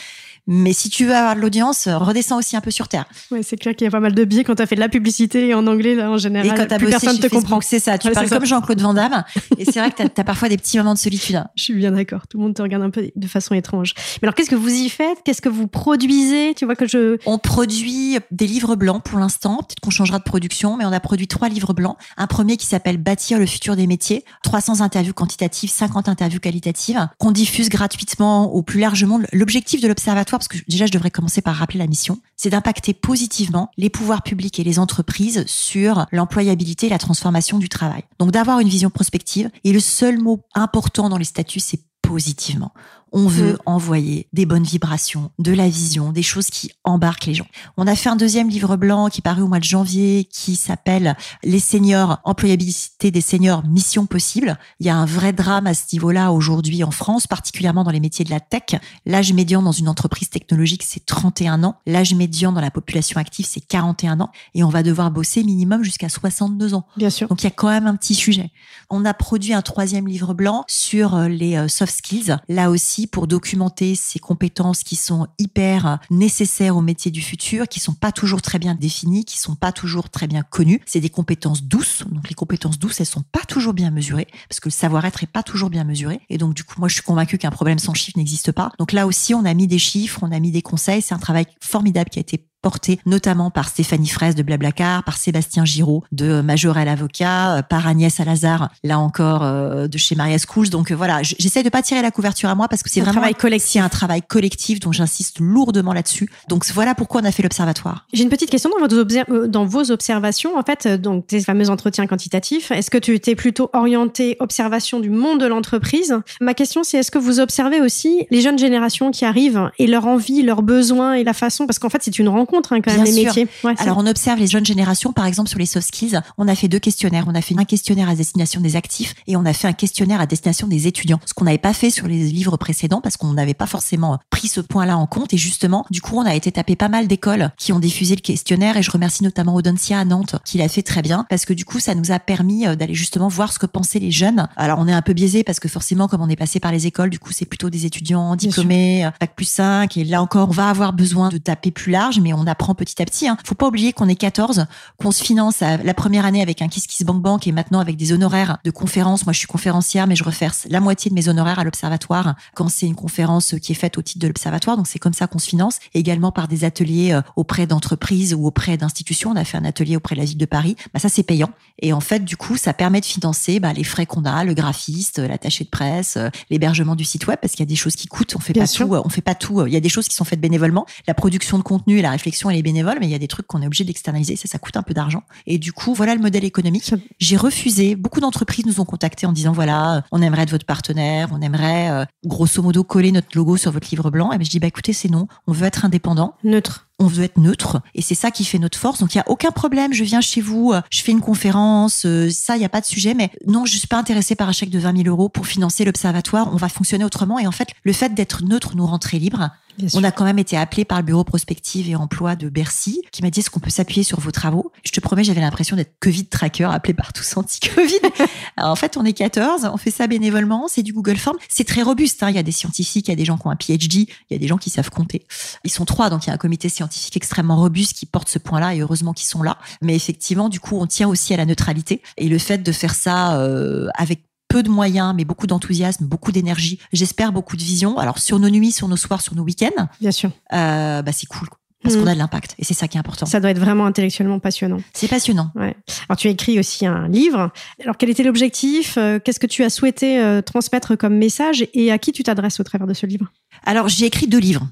[0.51, 3.05] Mais si tu veux avoir de l'audience, redescends aussi un peu sur terre.
[3.31, 4.81] Ouais, c'est clair qu'il y a pas mal de biais quand tu as fait de
[4.81, 6.47] la publicité en anglais, là, en général.
[6.47, 7.61] Et quand tu as bossé personne te comprend.
[7.61, 7.99] C'est ça.
[7.99, 9.25] Tu parles comme Jean-Claude Van Damme.
[9.59, 11.45] et c'est vrai que tu as, parfois des petits moments de solitude.
[11.55, 12.27] Je suis bien d'accord.
[12.29, 13.93] Tout le monde te regarde un peu de façon étrange.
[14.23, 15.19] Mais alors, qu'est-ce que vous y faites?
[15.23, 16.55] Qu'est-ce que vous produisez?
[16.55, 17.19] Tu vois que je.
[17.27, 19.59] On produit des livres blancs pour l'instant.
[19.59, 21.99] Peut-être qu'on changera de production, mais on a produit trois livres blancs.
[22.17, 24.25] Un premier qui s'appelle Bâtir le futur des métiers.
[24.45, 29.21] 300 interviews quantitatives, 50 interviews qualitatives, qu'on diffuse gratuitement au plus largement.
[29.35, 32.95] L'objectif de l'observatoire, parce que déjà, je devrais commencer par rappeler la mission, c'est d'impacter
[32.95, 38.03] positivement les pouvoirs publics et les entreprises sur l'employabilité et la transformation du travail.
[38.19, 39.51] Donc d'avoir une vision prospective.
[39.65, 42.73] Et le seul mot important dans les statuts, c'est positivement.
[43.13, 43.59] On veut mm.
[43.67, 47.47] envoyer des bonnes vibrations, de la vision, des choses qui embarquent les gens.
[47.77, 51.17] On a fait un deuxième livre blanc qui paraît au mois de janvier qui s'appelle
[51.43, 54.59] Les seniors, employabilité des seniors, mission possible.
[54.81, 58.01] Il y a un vrai drame à ce niveau-là aujourd'hui en France, particulièrement dans les
[58.01, 58.81] métiers de la tech.
[59.07, 61.77] L'âge médian dans une entreprise technologique, c'est 31 ans.
[61.87, 64.31] L'âge médian dans la population active, c'est 41 ans.
[64.55, 66.87] Et on va devoir bosser minimum jusqu'à 62 ans.
[66.97, 67.29] Bien sûr.
[67.29, 68.51] Donc il y a quand même un petit sujet.
[68.91, 72.37] On a produit un troisième livre blanc sur euh, les euh, soft skills.
[72.49, 77.81] Là aussi, pour documenter ces compétences qui sont hyper nécessaires au métier du futur, qui
[77.81, 80.81] sont pas toujours très bien définies, qui sont pas toujours très bien connues.
[80.87, 82.05] C'est des compétences douces.
[82.11, 85.29] Donc les compétences douces, elles sont pas toujours bien mesurées parce que le savoir-être est
[85.29, 86.21] pas toujours bien mesuré.
[86.29, 88.73] Et donc du coup, moi je suis convaincue qu'un problème sans chiffres n'existe pas.
[88.79, 91.03] Donc là aussi, on a mis des chiffres, on a mis des conseils.
[91.03, 95.17] C'est un travail formidable qui a été porté notamment par Stéphanie Fraisse de Blablacar, par
[95.17, 100.71] Sébastien Giraud de Majorel Avocat, par Agnès Salazar, là encore de chez Maria Schools.
[100.71, 103.35] Donc voilà, j'essaie de pas tirer la couverture à moi parce que c'est vraiment travail
[103.35, 103.81] collectif.
[103.83, 106.29] un travail collectif dont j'insiste lourdement là-dessus.
[106.49, 108.07] Donc voilà pourquoi on a fait l'observatoire.
[108.13, 112.07] J'ai une petite question dans vos, dans vos observations, en fait, donc ces fameux entretiens
[112.07, 112.71] quantitatifs.
[112.71, 116.19] Est-ce que tu étais plutôt orienté observation du monde de l'entreprise?
[116.41, 120.07] Ma question, c'est est-ce que vous observez aussi les jeunes générations qui arrivent et leur
[120.07, 123.05] envie, leurs besoins et la façon, parce qu'en fait, c'est une rencontre hein, quand même
[123.05, 123.47] les métiers.
[123.79, 126.21] Alors on observe les jeunes générations, par exemple sur les soft skills.
[126.37, 127.25] On a fait deux questionnaires.
[127.29, 130.21] On a fait un questionnaire à destination des actifs et on a fait un questionnaire
[130.21, 131.21] à destination des étudiants.
[131.27, 134.49] Ce qu'on n'avait pas fait sur les livres précédents parce qu'on n'avait pas forcément pris
[134.49, 135.33] ce point-là en compte.
[135.33, 138.21] Et justement, du coup, on a été tapé pas mal d'écoles qui ont diffusé le
[138.21, 141.53] questionnaire et je remercie notamment Audencia à Nantes qui l'a fait très bien parce que
[141.53, 144.49] du coup, ça nous a permis euh, d'aller justement voir ce que pensaient les jeunes.
[144.57, 146.87] Alors, on est un peu biaisé parce que forcément, comme on est passé par les
[146.87, 149.97] écoles, du coup, c'est plutôt des étudiants diplômés, euh, bac plus 5.
[149.97, 153.01] Et là encore, on va avoir besoin de taper plus large, mais on apprend petit
[153.03, 153.29] à petit.
[153.29, 153.37] Hein.
[153.45, 154.67] Faut pas oublier qu'on est 14,
[154.99, 157.81] qu'on se finance à la première année avec un Kiss Kiss Bank Bank et maintenant
[157.81, 159.27] avec des honoraires de conférences.
[159.27, 162.69] Moi, je suis conférencière, mais je reverse la moitié de mes honoraires à l'observatoire quand
[162.69, 164.77] c'est une conférence qui est faite au titre de l'observatoire.
[164.77, 165.79] Donc, c'est comme ça qu'on se finance.
[165.95, 169.31] également par des ateliers euh, auprès d'entreprises ou auprès d'institutions.
[169.31, 170.77] On a fait un atelier auprès de la ville de Paris.
[170.93, 171.51] Bah, ça, c'est payant.
[171.81, 174.55] Et en fait, du coup, ça permet de financer bah, les frais qu'on a, le
[174.55, 177.97] graphiste, l'attaché de presse, euh, l'hébergement du site web, parce qu'il y a des choses
[177.97, 178.35] qui coûtent.
[178.37, 178.95] On fait pas tout.
[178.95, 179.67] Euh, on fait pas tout.
[179.67, 180.87] Il y a des choses qui sont faites bénévolement.
[181.07, 183.29] La production de contenu et la réflexion, elle est bénévole, mais il y a des
[183.29, 184.37] trucs qu'on est obligé d'externaliser.
[184.37, 185.23] Ça, ça coûte un peu d'argent.
[185.47, 186.95] Et du coup, voilà le modèle économique.
[187.19, 187.97] J'ai refusé.
[187.97, 192.07] Beaucoup d'entreprises nous ont contactés en disant voilà, on aimerait être votre partenaire, on aimerait
[192.25, 194.33] grosso modo coller notre logo sur votre livre blanc.
[194.33, 195.29] Et ben, je dis bah écoutez, c'est non.
[195.47, 196.35] On veut être indépendant.
[196.45, 199.01] Neutre on veut être neutre et c'est ça qui fait notre force.
[199.01, 202.05] Donc il y a aucun problème, je viens chez vous, euh, je fais une conférence,
[202.07, 203.15] euh, ça il y a pas de sujet.
[203.15, 205.85] Mais non, je suis pas intéressée par un chèque de 20 000 euros pour financer
[205.85, 206.49] l'observatoire.
[206.53, 209.51] On va fonctionner autrement et en fait le fait d'être neutre nous rend très libres.
[209.95, 213.23] On a quand même été appelé par le bureau prospective et emploi de Bercy, qui
[213.23, 214.73] m'a dit est-ce qu'on peut s'appuyer sur vos travaux?
[214.85, 218.01] Je te promets, j'avais l'impression d'être Covid tracker, appelé par tous anti-Covid.
[218.57, 221.83] en fait, on est 14, on fait ça bénévolement, c'est du Google Form, c'est très
[221.83, 222.23] robuste.
[222.23, 222.31] Hein.
[222.31, 224.09] Il y a des scientifiques, il y a des gens qui ont un PhD, il
[224.31, 225.27] y a des gens qui savent compter.
[225.65, 228.39] Ils sont trois, donc il y a un comité scientifique extrêmement robuste qui porte ce
[228.39, 229.59] point-là, et heureusement qu'ils sont là.
[229.83, 232.95] Mais effectivement, du coup, on tient aussi à la neutralité et le fait de faire
[232.95, 236.79] ça euh, avec peu de moyens, mais beaucoup d'enthousiasme, beaucoup d'énergie.
[236.93, 237.99] J'espère beaucoup de vision.
[237.99, 239.89] Alors sur nos nuits, sur nos soirs, sur nos week-ends.
[240.01, 240.31] Bien sûr.
[240.53, 241.49] Euh, bah c'est cool.
[241.83, 242.09] Parce qu'on mm.
[242.09, 243.25] a de l'impact et c'est ça qui est important.
[243.27, 244.79] Ça doit être vraiment intellectuellement passionnant.
[244.95, 245.53] C'est passionnant.
[245.55, 245.77] Ouais.
[246.09, 247.53] Alors tu as écrit aussi un livre.
[247.81, 251.93] Alors quel était l'objectif euh, Qu'est-ce que tu as souhaité euh, transmettre comme message et
[251.93, 253.31] à qui tu t'adresses au travers de ce livre?
[253.65, 254.67] Alors j'ai écrit deux livres.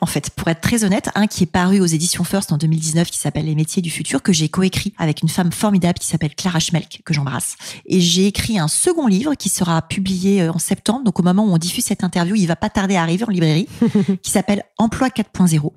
[0.00, 3.10] En fait, pour être très honnête, un qui est paru aux éditions First en 2019
[3.10, 6.34] qui s'appelle Les métiers du futur que j'ai coécrit avec une femme formidable qui s'appelle
[6.34, 7.56] Clara Schmelk que j'embrasse.
[7.86, 11.04] Et j'ai écrit un second livre qui sera publié euh, en septembre.
[11.04, 13.30] Donc au moment où on diffuse cette interview, il va pas tarder à arriver en
[13.30, 13.68] librairie
[14.22, 15.72] qui s'appelle Emploi 4.0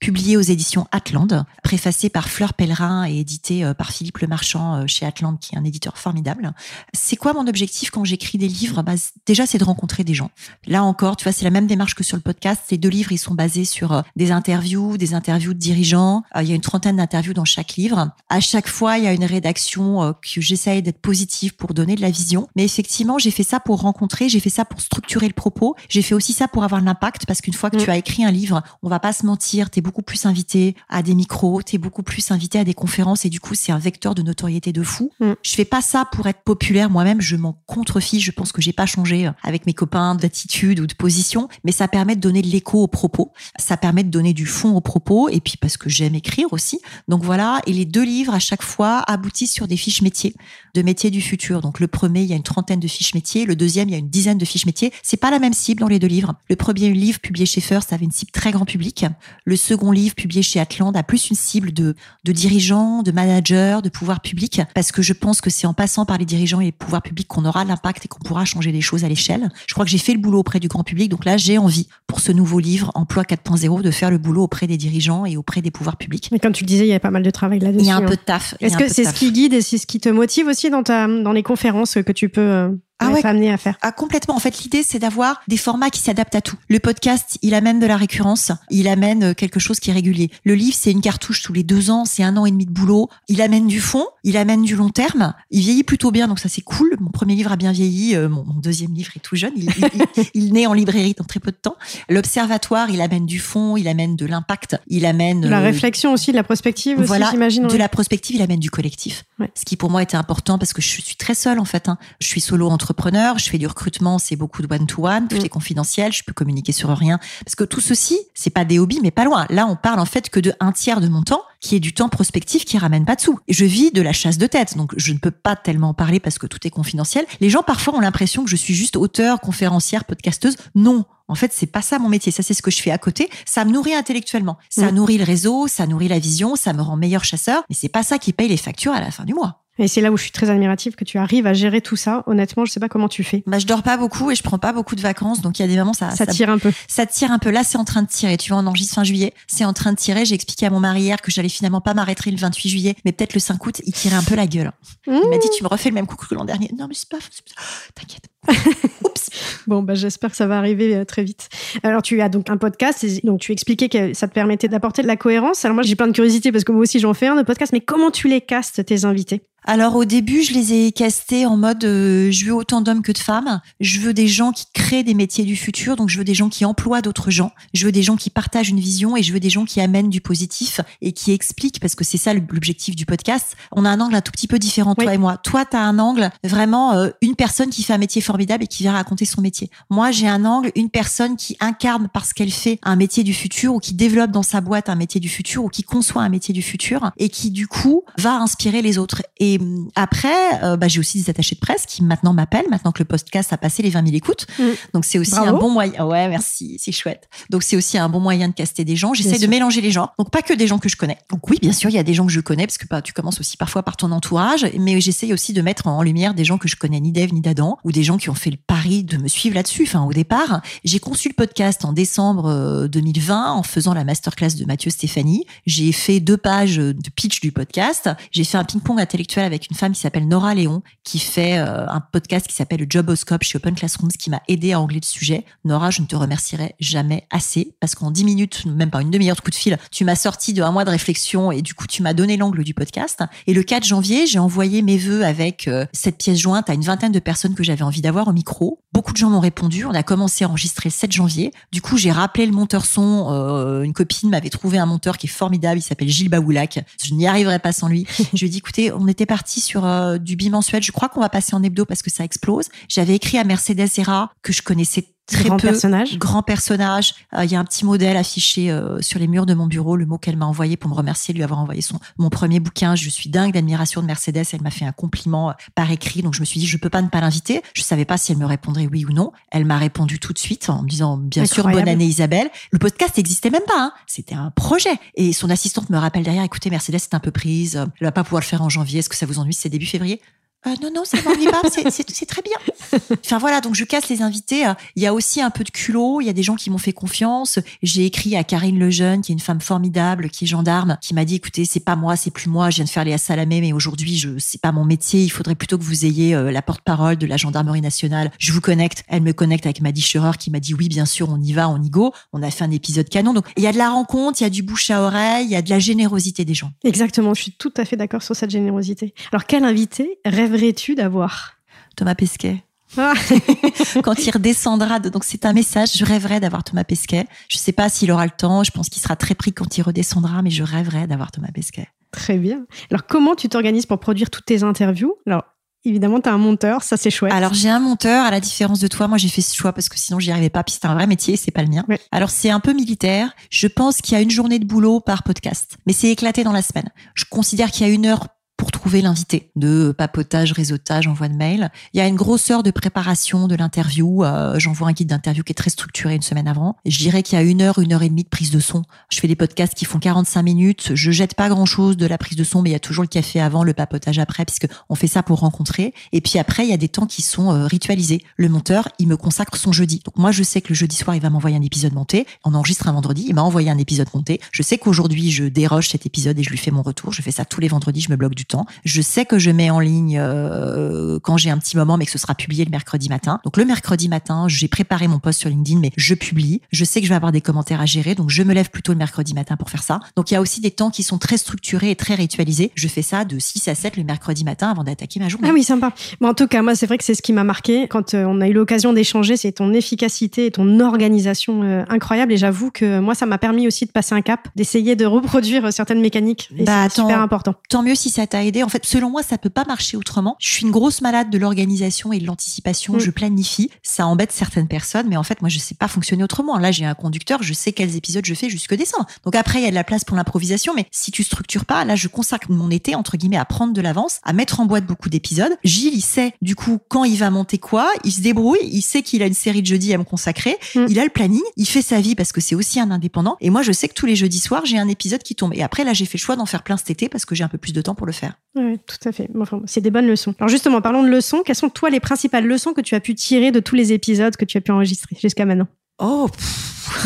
[0.00, 4.86] publié aux éditions Atland, préfacé par Fleur Pellerin et édité euh, par Philippe Lemarchand euh,
[4.86, 6.52] chez Atland, qui est un éditeur formidable.
[6.92, 8.82] C'est quoi mon objectif quand j'écris des livres?
[8.82, 8.94] Bah,
[9.26, 10.30] Déjà, c'est de rencontrer des gens.
[10.66, 12.62] Là encore, tu vois, c'est la même démarche que sur le podcast.
[12.68, 16.22] Ces deux livres, ils sont basés sur euh, des interviews, des interviews de dirigeants.
[16.40, 18.10] Il y a une trentaine d'interviews dans chaque livre.
[18.28, 22.00] À chaque fois, il y a une rédaction que j'essaye d'être positive pour donner de
[22.00, 22.48] la vision.
[22.56, 25.74] Mais effectivement, j'ai fait ça pour rencontrer, j'ai fait ça pour structurer le propos.
[25.88, 27.84] J'ai fait aussi ça pour avoir l'impact, parce qu'une fois que mm.
[27.84, 31.02] tu as écrit un livre, on va pas se mentir, t'es beaucoup plus invité à
[31.02, 34.14] des micros, t'es beaucoup plus invité à des conférences et du coup c'est un vecteur
[34.14, 35.10] de notoriété de fou.
[35.18, 35.32] Mm.
[35.42, 38.74] Je fais pas ça pour être populaire moi-même, je m'en contrefiche, je pense que j'ai
[38.74, 42.42] pas changé euh, avec mes copains d'attitude ou de position, mais ça permet de donner
[42.42, 45.78] de l'écho aux propos, ça permet de donner du fond aux propos et puis parce
[45.78, 46.80] que j'aime écrire aussi.
[47.08, 50.34] Donc voilà, et les deux livres à chaque fois aboutissent sur des fiches métiers,
[50.78, 51.60] de métiers du futur.
[51.60, 53.94] Donc le premier, il y a une trentaine de fiches métiers, le deuxième, il y
[53.96, 54.92] a une dizaine de fiches métiers.
[55.02, 56.34] C'est pas la même cible dans les deux livres.
[56.48, 59.04] Le premier livre publié chez First avait une cible très grand public.
[59.44, 63.78] Le second livre publié chez Atland a plus une cible de, de dirigeants, de managers,
[63.82, 66.66] de pouvoirs publics, parce que je pense que c'est en passant par les dirigeants et
[66.66, 69.48] les pouvoirs publics qu'on aura l'impact et qu'on pourra changer les choses à l'échelle.
[69.66, 71.88] Je crois que j'ai fait le boulot auprès du grand public, donc là j'ai envie
[72.06, 75.60] pour ce nouveau livre Emploi 4.0 de faire le boulot auprès des dirigeants et auprès
[75.60, 76.28] des pouvoirs publics.
[76.30, 77.84] Mais comme tu le disais, il y a pas mal de travail là-dessus.
[77.84, 78.10] Il y a un peu hein.
[78.10, 78.54] de taf.
[78.60, 81.06] Est-ce que c'est ce qui guide et c'est ce qui te motive aussi dans ta
[81.06, 83.76] dans les conférences que tu peux euh, ah ouais, amené à faire.
[83.80, 84.34] Ah complètement.
[84.34, 86.56] En fait, l'idée c'est d'avoir des formats qui s'adaptent à tout.
[86.68, 90.30] Le podcast, il amène de la récurrence, il amène euh, quelque chose qui est régulier.
[90.44, 92.72] Le livre, c'est une cartouche tous les deux ans, c'est un an et demi de
[92.72, 93.08] boulot.
[93.28, 95.34] Il amène du fond, il amène du long terme.
[95.50, 96.96] Il vieillit plutôt bien, donc ça c'est cool.
[97.00, 99.52] Mon premier livre a bien vieilli, euh, mon, deuxième livre est tout jeune.
[99.56, 99.70] Il,
[100.34, 101.76] il, naît en librairie dans très peu de temps.
[102.08, 106.12] L'observatoire, il amène du fond, il amène de l'impact, il amène de la euh, réflexion
[106.12, 107.00] aussi, de la prospective.
[107.00, 107.66] Voilà, j'imagine.
[107.66, 109.24] De la prospective, il amène du collectif.
[109.54, 111.88] Ce qui pour moi était important parce que je suis très seule en fait.
[111.88, 111.98] Hein.
[112.20, 115.44] Je suis solo entre entrepreneur, je fais du recrutement, c'est beaucoup de one-to-one, tout Mm.
[115.44, 117.18] est confidentiel, je peux communiquer sur rien.
[117.44, 119.46] Parce que tout ceci, c'est pas des hobbies, mais pas loin.
[119.50, 121.92] Là, on parle en fait que de un tiers de mon temps, qui est du
[121.92, 123.38] temps prospectif qui ramène pas de sous.
[123.46, 125.94] Et je vis de la chasse de tête, donc je ne peux pas tellement en
[125.94, 127.26] parler parce que tout est confidentiel.
[127.40, 130.56] Les gens parfois ont l'impression que je suis juste auteur, conférencière, podcasteuse.
[130.74, 131.04] Non.
[131.30, 132.32] En fait, c'est pas ça mon métier.
[132.32, 133.28] Ça, c'est ce que je fais à côté.
[133.44, 134.56] Ça me nourrit intellectuellement.
[134.70, 134.94] Ça Mm.
[134.94, 137.64] nourrit le réseau, ça nourrit la vision, ça me rend meilleur chasseur.
[137.68, 139.64] Mais c'est pas ça qui paye les factures à la fin du mois.
[139.78, 142.22] Et c'est là où je suis très admirative que tu arrives à gérer tout ça.
[142.26, 143.42] Honnêtement, je sais pas comment tu fais.
[143.46, 145.40] Bah, je dors pas beaucoup et je prends pas beaucoup de vacances.
[145.40, 146.72] Donc, il y a des moments, ça, ça tire un peu.
[146.88, 147.50] ça tire un peu.
[147.50, 148.36] Là, c'est en train de tirer.
[148.36, 149.32] Tu vois, on enregistre fin juillet.
[149.46, 150.24] C'est en train de tirer.
[150.24, 153.12] J'ai expliqué à mon mari hier que j'allais finalement pas m'arrêter le 28 juillet, mais
[153.12, 154.72] peut-être le 5 août, il tirait un peu la gueule.
[155.06, 155.38] Il m'a Mmh.
[155.40, 156.70] dit, tu me refais le même coup que l'an dernier.
[156.78, 157.62] Non, mais c'est pas, c'est pas-
[157.94, 158.24] t'inquiète.
[159.04, 159.30] Oups.
[159.66, 161.48] Bon, bah, j'espère que ça va arriver euh, très vite.
[161.82, 165.02] Alors, tu as donc un podcast, et donc tu expliquais que ça te permettait d'apporter
[165.02, 165.64] de la cohérence.
[165.64, 167.72] Alors, moi, j'ai plein de curiosité parce que moi aussi, j'en fais un de podcast,
[167.72, 169.42] mais comment tu les castes, tes invités?
[169.68, 173.12] Alors au début, je les ai castés en mode euh, je veux autant d'hommes que
[173.12, 173.60] de femmes.
[173.80, 176.48] Je veux des gens qui créent des métiers du futur, donc je veux des gens
[176.48, 177.52] qui emploient d'autres gens.
[177.74, 180.08] Je veux des gens qui partagent une vision et je veux des gens qui amènent
[180.08, 183.56] du positif et qui expliquent parce que c'est ça l'objectif du podcast.
[183.70, 185.36] On a un angle un tout petit peu différent toi et moi.
[185.36, 188.66] Toi, tu as un angle vraiment euh, une personne qui fait un métier formidable et
[188.66, 189.70] qui vient raconter son métier.
[189.90, 193.74] Moi, j'ai un angle une personne qui incarne parce qu'elle fait un métier du futur
[193.74, 196.54] ou qui développe dans sa boîte un métier du futur ou qui conçoit un métier
[196.54, 199.22] du futur et qui du coup va inspirer les autres.
[199.38, 202.92] Et hum, après, euh, bah, j'ai aussi des attachés de presse qui maintenant m'appellent, maintenant
[202.92, 204.46] que le podcast a passé les 20 000 écoutes.
[204.58, 204.64] Mm.
[204.94, 205.56] Donc c'est aussi Bravo.
[205.56, 206.06] un bon moyen.
[206.06, 207.28] Ouais, merci, c'est chouette.
[207.50, 209.14] Donc c'est aussi un bon moyen de caster des gens.
[209.14, 209.50] J'essaie de sûr.
[209.50, 210.10] mélanger les gens.
[210.18, 211.18] Donc pas que des gens que je connais.
[211.30, 213.02] Donc oui, bien sûr, il y a des gens que je connais parce que bah,
[213.02, 216.44] tu commences aussi parfois par ton entourage, mais j'essaie aussi de mettre en lumière des
[216.44, 218.56] gens que je connais ni d'Ève ni d'Adam ou des gens qui ont fait le
[218.56, 219.84] pari de me suivre là-dessus.
[219.84, 224.54] Enfin, au départ, j'ai conçu le podcast en décembre euh, 2020 en faisant la masterclass
[224.56, 225.44] de Mathieu Stéphanie.
[225.66, 228.10] J'ai fait deux pages de pitch du podcast.
[228.30, 231.86] J'ai fait un ping-pong intellectuel avec une femme qui s'appelle Nora Léon, qui fait euh,
[231.88, 235.06] un podcast qui s'appelle le Joboscope chez Open Classrooms, qui m'a aidé à angler le
[235.06, 235.44] sujet.
[235.64, 239.36] Nora, je ne te remercierai jamais assez parce qu'en dix minutes, même pas une demi-heure
[239.36, 241.86] de coup de fil, tu m'as sorti de un mois de réflexion et du coup,
[241.86, 243.22] tu m'as donné l'angle du podcast.
[243.46, 246.82] Et le 4 janvier, j'ai envoyé mes vœux avec euh, cette pièce jointe à une
[246.82, 248.80] vingtaine de personnes que j'avais envie d'avoir au micro.
[248.92, 249.84] Beaucoup de gens m'ont répondu.
[249.84, 251.52] On a commencé à enregistrer le 7 janvier.
[251.72, 253.28] Du coup, j'ai rappelé le monteur son.
[253.30, 255.78] Euh, une copine m'avait trouvé un monteur qui est formidable.
[255.78, 256.80] Il s'appelle Gilles Baoulac.
[257.02, 258.06] Je n'y arriverai pas sans lui.
[258.34, 260.82] je lui ai dit, écoutez, on était parti sur euh, du bimensuel.
[260.82, 262.66] Je crois qu'on va passer en hebdo parce que ça explose.
[262.88, 265.68] J'avais écrit à Mercedes Serra que je connaissais très Grand peu.
[265.68, 266.18] personnage.
[266.18, 267.14] Grand personnage.
[267.34, 269.94] Euh, Il y a un petit modèle affiché euh, sur les murs de mon bureau,
[269.96, 272.58] le mot qu'elle m'a envoyé pour me remercier de lui avoir envoyé son mon premier
[272.60, 272.94] bouquin.
[272.96, 274.44] Je suis dingue d'admiration de Mercedes.
[274.52, 276.90] Elle m'a fait un compliment euh, par écrit, donc je me suis dit je peux
[276.90, 277.62] pas ne pas l'inviter.
[277.74, 279.32] Je savais pas si elle me répondrait oui ou non.
[279.50, 282.48] Elle m'a répondu tout de suite en me disant bien sûr bonne année Isabelle.
[282.72, 283.74] Le podcast n'existait même pas.
[283.78, 283.92] hein.
[284.06, 284.98] C'était un projet.
[285.14, 286.42] Et son assistante me rappelle derrière.
[286.44, 287.76] Écoutez Mercedes est un peu prise.
[288.00, 289.00] Elle va pas pouvoir le faire en janvier.
[289.00, 289.54] Est-ce que ça vous ennuie?
[289.54, 290.20] C'est début février.
[290.66, 292.56] Euh, non, non, ça m'ennuie pas, c'est- très bien.
[293.24, 294.64] Enfin voilà, donc je casse les invités.
[294.96, 296.78] Il y a aussi un peu de culot, il y a des gens qui m'ont
[296.78, 297.58] fait confiance.
[297.82, 301.24] J'ai écrit à Karine Lejeune, qui est une femme formidable, qui est gendarme, qui m'a
[301.24, 303.72] dit écoutez, c'est pas moi, c'est plus moi, je viens de faire les Salamé, mais
[303.72, 307.16] aujourd'hui, je c'est pas mon métier, il faudrait plutôt que vous ayez euh, la porte-parole
[307.16, 308.30] de la gendarmerie nationale.
[308.38, 309.04] Je vous connecte.
[309.08, 311.68] Elle me connecte avec Maddy Scherer qui m'a dit oui, bien sûr, on y va,
[311.68, 312.12] on y go.
[312.32, 313.32] On a fait un épisode canon.
[313.34, 315.50] Donc il y a de la rencontre, il y a du bouche à oreille, il
[315.50, 316.70] y a de la générosité des gens.
[316.84, 319.14] Exactement, je suis tout à fait d'accord sur cette générosité.
[319.32, 320.18] Alors, quel invité
[320.52, 321.54] rêverais-tu d'avoir
[321.96, 322.62] Thomas Pesquet.
[322.96, 323.12] Ah,
[324.02, 324.98] quand il redescendra.
[324.98, 325.90] de- Donc c'est un message.
[325.94, 327.26] Je rêverais d'avoir Thomas Pesquet.
[327.48, 328.64] Je sais pas s'il aura le temps.
[328.64, 331.88] Je pense qu'il sera très pris quand il redescendra, mais je rêverais d'avoir Thomas Pesquet.
[332.10, 332.64] Très bien.
[332.90, 335.14] Alors, comment tu t'organises pour produire toutes tes interviews?
[335.26, 335.42] Alors,
[335.84, 337.32] évidemment, tu as un monteur, ça c'est chouette.
[337.32, 338.24] Alors j'ai un monteur.
[338.24, 340.48] À la différence de toi, moi j'ai fait ce choix parce que sinon j'y arrivais
[340.50, 340.64] pas.
[340.64, 341.84] Puis c'est un vrai métier, c'est pas le mien.
[341.88, 342.00] Ouais.
[342.10, 343.30] Alors c'est un peu militaire.
[343.50, 346.52] Je pense qu'il y a une journée de boulot par podcast, mais c'est éclaté dans
[346.52, 346.88] la semaine.
[347.14, 348.26] Je considère qu'il y a une heure
[348.58, 351.70] pour trouver l'invité, de papotage, réseautage, envoi de mail.
[351.94, 354.24] Il y a une grosse heure de préparation de l'interview.
[354.24, 356.76] Euh, J'envoie un guide d'interview qui est très structuré une semaine avant.
[356.84, 358.82] Je dirais qu'il y a une heure, une heure et demie de prise de son.
[359.10, 360.90] Je fais des podcasts qui font 45 minutes.
[360.94, 363.04] Je jette pas grand chose de la prise de son, mais il y a toujours
[363.04, 365.94] le café avant, le papotage après, puisque on fait ça pour rencontrer.
[366.10, 368.24] Et puis après, il y a des temps qui sont euh, ritualisés.
[368.36, 370.02] Le monteur, il me consacre son jeudi.
[370.04, 372.26] Donc moi, je sais que le jeudi soir, il va m'envoyer un épisode monté.
[372.44, 373.24] On enregistre un vendredi.
[373.28, 374.40] Il m'a envoyé un épisode monté.
[374.50, 377.12] Je sais qu'aujourd'hui, je déroge cet épisode et je lui fais mon retour.
[377.12, 378.00] Je fais ça tous les vendredis.
[378.00, 378.66] Je me bloque du temps.
[378.84, 382.10] Je sais que je mets en ligne euh, quand j'ai un petit moment, mais que
[382.10, 383.40] ce sera publié le mercredi matin.
[383.44, 386.60] Donc le mercredi matin, j'ai préparé mon post sur LinkedIn, mais je publie.
[386.72, 388.92] Je sais que je vais avoir des commentaires à gérer, donc je me lève plutôt
[388.92, 390.00] le mercredi matin pour faire ça.
[390.16, 392.72] Donc il y a aussi des temps qui sont très structurés et très ritualisés.
[392.74, 395.48] Je fais ça de 6 à 7 le mercredi matin avant d'attaquer ma journée.
[395.50, 395.92] Ah oui, sympa.
[396.20, 398.24] Bon, en tout cas, moi, c'est vrai que c'est ce qui m'a marqué quand euh,
[398.24, 402.32] on a eu l'occasion d'échanger, c'est ton efficacité et ton organisation euh, incroyable.
[402.32, 405.72] Et j'avoue que moi, ça m'a permis aussi de passer un cap, d'essayer de reproduire
[405.72, 406.50] certaines mécaniques.
[406.56, 407.54] Et Bah, c'est super important.
[407.68, 408.46] Tant mieux si ça t'a aidé.
[408.58, 408.62] m'aider.
[408.62, 410.36] En fait, selon moi, ça peut pas marcher autrement.
[410.38, 412.94] Je suis une grosse malade de l'organisation et de l'anticipation.
[412.94, 413.00] Mm.
[413.00, 413.70] Je planifie.
[413.82, 416.58] Ça embête certaines personnes, mais en fait, moi, je sais pas fonctionner autrement.
[416.58, 419.06] Là, j'ai un conducteur, je sais quels épisodes je fais jusque décembre.
[419.24, 421.84] Donc après, il y a de la place pour l'improvisation, mais si tu structures pas,
[421.84, 424.86] là, je consacre mon été, entre guillemets, à prendre de l'avance, à mettre en boîte
[424.86, 425.52] beaucoup d'épisodes.
[425.64, 429.02] Gilles, il sait, du coup, quand il va monter quoi, il se débrouille, il sait
[429.02, 430.86] qu'il a une série de jeudis à me consacrer, Mm.
[430.88, 433.36] il a le planning, il fait sa vie parce que c'est aussi un indépendant.
[433.40, 435.52] Et moi, je sais que tous les jeudis soirs, j'ai un épisode qui tombe.
[435.54, 437.44] Et après, là, j'ai fait le choix d'en faire plein cet été parce que j'ai
[437.44, 438.27] un peu plus de temps pour le faire.
[438.54, 439.28] Oui, tout à fait.
[439.40, 440.34] Enfin, c'est des bonnes leçons.
[440.38, 441.42] Alors justement, parlons de leçons.
[441.44, 444.34] Quelles sont, toi, les principales leçons que tu as pu tirer de tous les épisodes
[444.36, 445.68] que tu as pu enregistrer jusqu'à maintenant?
[446.00, 446.28] Oh,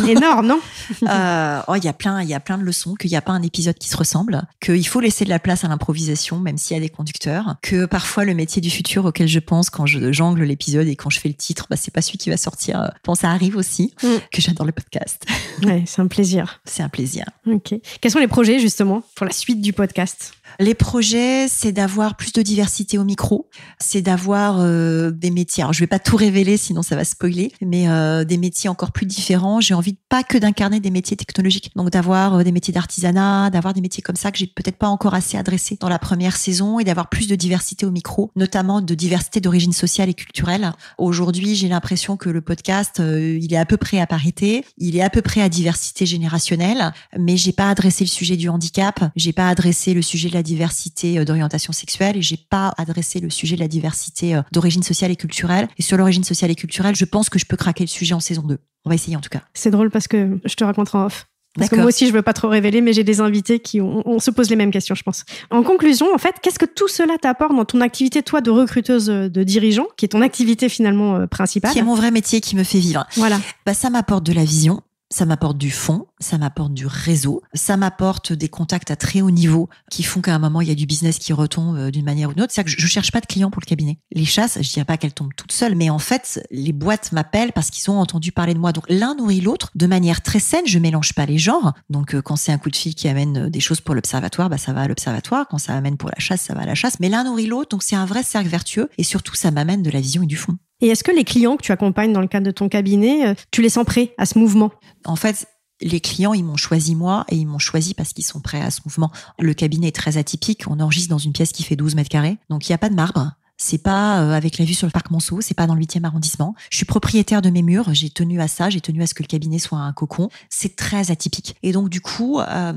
[0.06, 0.60] Énorme, non?
[1.08, 3.22] Euh, oh, il y a plein, il y a plein de leçons qu'il n'y a
[3.22, 6.58] pas un épisode qui se ressemble, qu'il faut laisser de la place à l'improvisation, même
[6.58, 9.86] s'il y a des conducteurs, que parfois le métier du futur auquel je pense quand
[9.86, 12.36] je jongle l'épisode et quand je fais le titre, bah, c'est pas celui qui va
[12.36, 12.90] sortir.
[13.04, 14.06] Bon, ça arrive aussi, Mm.
[14.30, 15.24] que j'adore le podcast.
[15.64, 16.60] Ouais, c'est un plaisir.
[16.64, 17.24] C'est un plaisir.
[17.46, 17.74] Ok.
[18.00, 20.34] Quels sont les projets, justement, pour la suite du podcast?
[20.60, 25.62] Les projets, c'est d'avoir plus de diversité au micro, c'est d'avoir euh, des métiers.
[25.62, 28.92] Alors, je vais pas tout révéler, sinon ça va spoiler, mais euh, des métiers encore
[28.92, 29.60] plus différents.
[29.60, 33.74] J'ai envie pas que d'incarner des métiers technologiques, donc d'avoir euh, des métiers d'artisanat, d'avoir
[33.74, 36.78] des métiers comme ça que j'ai peut-être pas encore assez adressés dans la première saison
[36.78, 40.72] et d'avoir plus de diversité au micro, notamment de diversité d'origine sociale et culturelle.
[40.98, 44.96] Aujourd'hui, j'ai l'impression que le podcast, euh, il est à peu près à parité, il
[44.96, 49.00] est à peu près à diversité générationnelle, mais j'ai pas adressé le sujet du handicap,
[49.16, 53.20] j'ai pas adressé le sujet de la diversité euh, d'orientation sexuelle et j'ai pas adressé
[53.20, 55.68] le sujet de la diversité euh, d'origine sociale et culturelle.
[55.78, 58.20] Et sur l'origine sociale et culturelle, je pense que je peux craquer le sujet en
[58.20, 58.58] saison 2.
[58.84, 59.42] On va essayer en tout cas.
[59.54, 61.26] C'est drôle parce que je te raconterai en off.
[61.58, 64.02] Parce que moi aussi, je veux pas trop révéler, mais j'ai des invités qui ont-
[64.06, 65.24] on, se pose les mêmes questions, je pense.
[65.50, 69.10] En conclusion, en fait, qu'est-ce que tout cela t'apporte dans ton activité, toi, de recruteuse
[69.10, 71.72] euh, de dirigeant, qui est ton activité finalement principale?
[71.72, 73.06] Qui est mon vrai métier qui me fait vivre.
[73.16, 73.38] Voilà.
[73.66, 74.80] Bah, ça m'apporte de la vision,
[75.12, 79.30] ça m'apporte du fond, ça m'apporte du réseau, ça m'apporte des contacts à très haut
[79.30, 82.04] niveau qui font qu'à un moment il y a du business qui retombe euh, d'une
[82.04, 82.52] manière ou d'une autre.
[82.52, 83.98] C'est-à-dire que je, cherche pas de clients pour le cabinet.
[84.10, 87.52] Les chasses, je dirais pas qu'elles tombent toutes seules, mais en fait les boîtes m'appellent
[87.52, 88.72] parce qu'ils ont entendu parler de moi.
[88.72, 90.66] Donc l'un nourrit l'autre de manière très saine.
[90.66, 91.74] Je mélange pas les genres.
[91.90, 94.48] Donc euh, quand c'est un coup de fil qui amène euh, des choses pour l'observatoire,
[94.48, 95.46] bah ça va à l'observatoire.
[95.48, 96.98] Quand ça amène pour la chasse, ça va à la chasse.
[97.00, 99.90] Mais l'un nourrit l'autre, donc c'est un vrai cercle vertueux et surtout ça m'amène de
[99.90, 100.56] la vision et du fond.
[100.82, 103.34] Et est-ce que les clients que tu accompagnes dans le cadre de ton cabinet, euh,
[103.52, 104.72] tu les sens prêts à ce mouvement?
[105.04, 105.46] En fait,
[105.80, 108.70] les clients, ils m'ont choisi moi et ils m'ont choisi parce qu'ils sont prêts à
[108.70, 109.12] ce mouvement.
[109.38, 110.64] Le cabinet est très atypique.
[110.66, 112.36] On enregistre dans une pièce qui fait 12 mètres carrés.
[112.50, 113.30] Donc, il n'y a pas de marbre.
[113.62, 116.04] C'est pas euh, avec la vue sur le parc Monceau, c'est pas dans le 8e
[116.04, 116.56] arrondissement.
[116.68, 119.22] Je suis propriétaire de mes murs, j'ai tenu à ça, j'ai tenu à ce que
[119.22, 120.30] le cabinet soit un cocon.
[120.50, 121.54] C'est très atypique.
[121.62, 122.72] Et donc du coup, euh,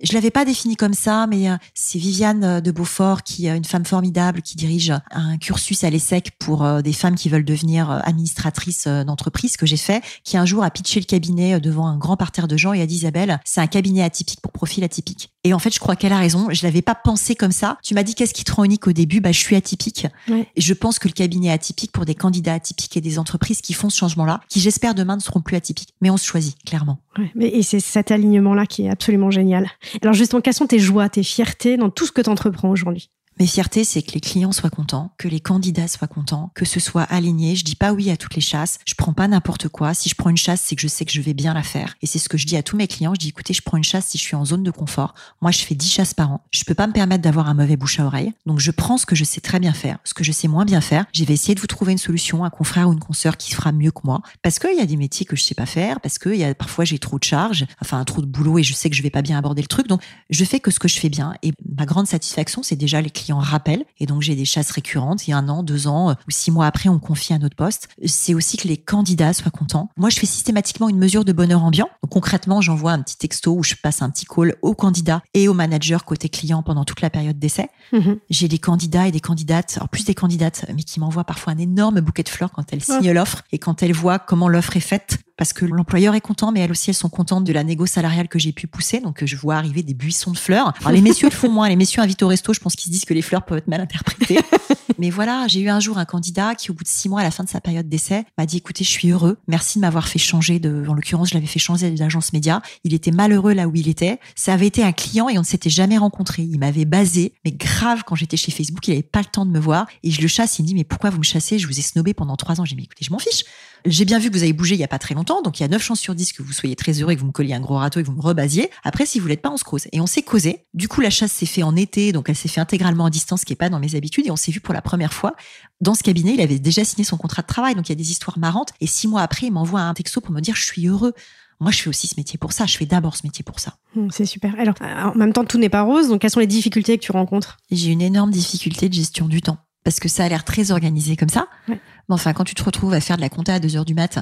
[0.00, 3.56] je l'avais pas défini comme ça, mais euh, c'est Viviane euh, de Beaufort qui est
[3.56, 7.90] une femme formidable qui dirige un cursus à l'ESSEC pour des femmes qui veulent devenir
[7.90, 12.16] administratrices d'entreprise que j'ai fait, qui un jour a pitché le cabinet devant un grand
[12.16, 15.30] parterre de gens et a dit Isabelle, c'est un cabinet atypique pour profil atypique.
[15.44, 16.48] Et en fait, je crois qu'elle a raison.
[16.50, 17.78] Je l'avais pas pensé comme ça.
[17.82, 19.20] Tu m'as dit qu'est-ce qui te rend unique au début?
[19.20, 20.06] Bah, je suis atypique.
[20.28, 20.46] Ouais.
[20.56, 23.60] Et je pense que le cabinet est atypique pour des candidats atypiques et des entreprises
[23.60, 25.94] qui font ce changement-là, qui j'espère demain ne seront plus atypiques.
[26.00, 26.98] Mais on se choisit, clairement.
[27.18, 29.68] Ouais, mais- Et c'est cet alignement-là qui est absolument génial.
[30.02, 33.10] Alors justement, quelles sont tes joies, tes fiertés dans tout ce que tu entreprends aujourd'hui?
[33.40, 36.80] Mes fiertés, c'est que les clients soient contents, que les candidats soient contents, que ce
[36.80, 37.54] soit aligné.
[37.54, 38.80] Je dis pas oui à toutes les chasses.
[38.84, 39.94] Je prends pas n'importe quoi.
[39.94, 41.94] Si je prends une chasse, c'est que je sais que je vais bien la faire.
[42.02, 43.14] Et c'est ce que je dis à tous mes clients.
[43.14, 45.14] Je dis, écoutez, je prends une chasse si je suis en zone de confort.
[45.40, 46.40] Moi, je fais 10 chasses par an.
[46.50, 48.32] Je peux pas me permettre d'avoir un mauvais bouche à oreille.
[48.44, 49.98] Donc, je prends ce que je sais très bien faire.
[50.02, 52.44] Ce que je sais moins bien faire, je vais essayer de vous trouver une solution,
[52.44, 54.20] un confrère ou une consoeur qui fera mieux que moi.
[54.42, 56.56] Parce qu'il y a des métiers que je sais pas faire, parce que y a,
[56.56, 59.10] parfois j'ai trop de charges, enfin, trop de boulot et je sais que je vais
[59.10, 59.86] pas bien aborder le truc.
[59.86, 61.34] Donc, je fais que ce que je fais bien.
[61.44, 63.84] Et ma grande satisfaction, c'est déjà les clients rappellent.
[63.98, 65.28] Et donc, j'ai des chasses récurrentes.
[65.28, 67.88] Et un an, deux ans euh, ou six mois après, on confie un autre poste.
[68.04, 69.90] C'est aussi que les candidats soient contents.
[69.96, 71.88] Moi, je fais systématiquement une mesure de bonheur ambiant.
[72.02, 75.48] Donc, concrètement, j'envoie un petit texto où je passe un petit call aux candidats et
[75.48, 77.68] aux managers côté client pendant toute la période d'essai.
[77.92, 78.18] Mhm.
[78.30, 81.58] J'ai des candidats et des candidates, alors plus des candidates, mais qui m'envoient parfois un
[81.58, 84.80] énorme bouquet de fleurs quand elles signent l'offre et quand elles voient comment l'offre est
[84.80, 85.18] faite.
[85.38, 88.26] Parce que l'employeur est content, mais elles aussi, elles sont contentes de la négo salariale
[88.28, 89.00] que j'ai pu pousser.
[89.00, 90.74] Donc, je vois arriver des buissons de fleurs.
[90.80, 91.68] Alors, les messieurs le font moins.
[91.68, 93.68] Les messieurs invités au resto, je pense qu'ils se disent que les fleurs peuvent être
[93.68, 94.40] mal interprétées.
[94.98, 97.22] mais voilà, j'ai eu un jour un candidat qui, au bout de six mois, à
[97.22, 99.38] la fin de sa période d'essai, m'a dit, écoutez, je suis heureux.
[99.46, 102.60] Merci de m'avoir fait changer de, en l'occurrence, je l'avais fait changer d'agence média.
[102.82, 104.18] Il était malheureux là où il était.
[104.34, 106.42] Ça avait été un client et on ne s'était jamais rencontrés.
[106.42, 109.52] Il m'avait basé, mais grave quand j'étais chez Facebook, il avait pas le temps de
[109.52, 109.86] me voir.
[110.02, 111.60] Et je le chasse, il me dit, mais pourquoi vous me chassez?
[111.60, 112.64] Je vous ai snobé pendant trois ans.
[112.64, 113.44] J'ai dit, mais écoutez, je m'en fiche.
[113.84, 115.62] J'ai bien vu que vous avez bougé il y a pas très longtemps, donc il
[115.62, 117.32] y a 9 chances sur 10 que vous soyez très heureux et que vous me
[117.32, 118.70] colliez un gros râteau et que vous me rebasiez.
[118.84, 119.86] Après, si vous l'êtes pas, on se cause.
[119.92, 120.66] Et on s'est causé.
[120.74, 123.40] Du coup, la chasse s'est fait en été, donc elle s'est fait intégralement à distance,
[123.40, 125.34] ce qui est pas dans mes habitudes, et on s'est vu pour la première fois.
[125.80, 127.96] Dans ce cabinet, il avait déjà signé son contrat de travail, donc il y a
[127.96, 128.72] des histoires marrantes.
[128.80, 131.12] Et six mois après, il m'envoie un texto pour me dire, je suis heureux.
[131.60, 132.66] Moi, je fais aussi ce métier pour ça.
[132.66, 133.74] Je fais d'abord ce métier pour ça.
[133.96, 134.54] Mmh, c'est super.
[134.58, 136.08] Alors, en même temps, tout n'est pas rose.
[136.08, 137.56] Donc, quelles sont les difficultés que tu rencontres?
[137.70, 141.16] J'ai une énorme difficulté de gestion du temps parce que ça a l'air très organisé
[141.16, 141.48] comme ça.
[141.68, 143.94] Mais enfin, quand tu te retrouves à faire de la compta à 2 heures du
[143.94, 144.18] mat,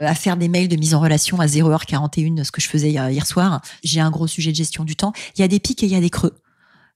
[0.00, 3.26] à faire des mails de mise en relation à 0h41, ce que je faisais hier
[3.26, 5.12] soir, j'ai un gros sujet de gestion du temps.
[5.36, 6.34] Il y a des pics et il y a des creux.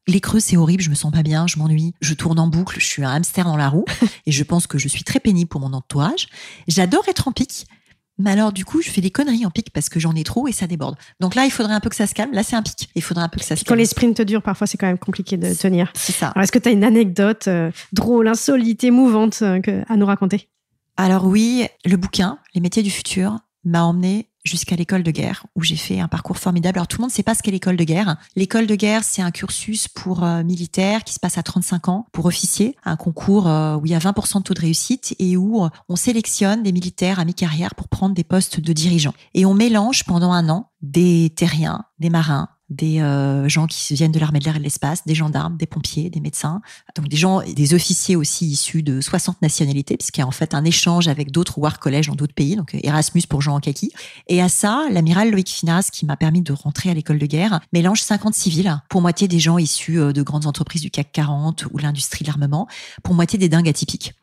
[0.07, 2.81] Les creux, c'est horrible, je me sens pas bien, je m'ennuie, je tourne en boucle,
[2.81, 3.85] je suis un hamster dans la roue
[4.27, 6.29] et je pense que je suis très pénible pour mon entourage.
[6.69, 7.67] J'adore être en pic,
[8.21, 10.47] mais alors, du coup, je fais des conneries en pic parce que j'en ai trop
[10.47, 10.97] et ça déborde.
[11.21, 12.33] Donc là, il faudrait un peu que ça se calme.
[12.33, 12.91] Là, c'est un pic.
[12.95, 13.77] Il faudrait un peu que ça se calme.
[13.77, 15.91] Quand les sprints durent, parfois, c'est quand même compliqué de tenir.
[15.95, 16.29] C'est ça.
[16.29, 20.49] Alors, est-ce que tu as une anecdote euh, drôle, insolite, émouvante euh, à nous raconter?
[20.97, 25.63] Alors oui, le bouquin, Les métiers du futur, m'a emmené jusqu'à l'école de guerre où
[25.63, 26.79] j'ai fait un parcours formidable.
[26.79, 28.17] Alors tout le monde ne sait pas ce qu'est l'école de guerre.
[28.37, 32.07] L'école de guerre, c'est un cursus pour euh, militaires qui se passe à 35 ans
[32.13, 35.37] pour officiers, un concours euh, où il y a 20% de taux de réussite et
[35.37, 39.15] où euh, on sélectionne des militaires à mi-carrière pour prendre des postes de dirigeants.
[39.35, 44.13] Et on mélange pendant un an des terriens, des marins, des euh, gens qui viennent
[44.13, 46.63] de l'armée de l'air et de l'espace, des gendarmes, des pompiers, des médecins,
[46.97, 50.55] donc des gens, des officiers aussi issus de 60 nationalités, puisqu'il y a en fait
[50.55, 53.93] un échange avec d'autres War College dans d'autres pays, donc Erasmus pour gens en kaki.
[54.29, 57.61] Et à ça, l'amiral Loïc Finas, qui m'a permis de rentrer à l'école de guerre,
[57.73, 61.67] mélange 50 civils, pour moitié des gens issus euh, de grandes entreprises du CAC 40
[61.73, 62.69] ou l'industrie de l'armement,
[63.03, 64.15] pour moitié des dingues atypiques.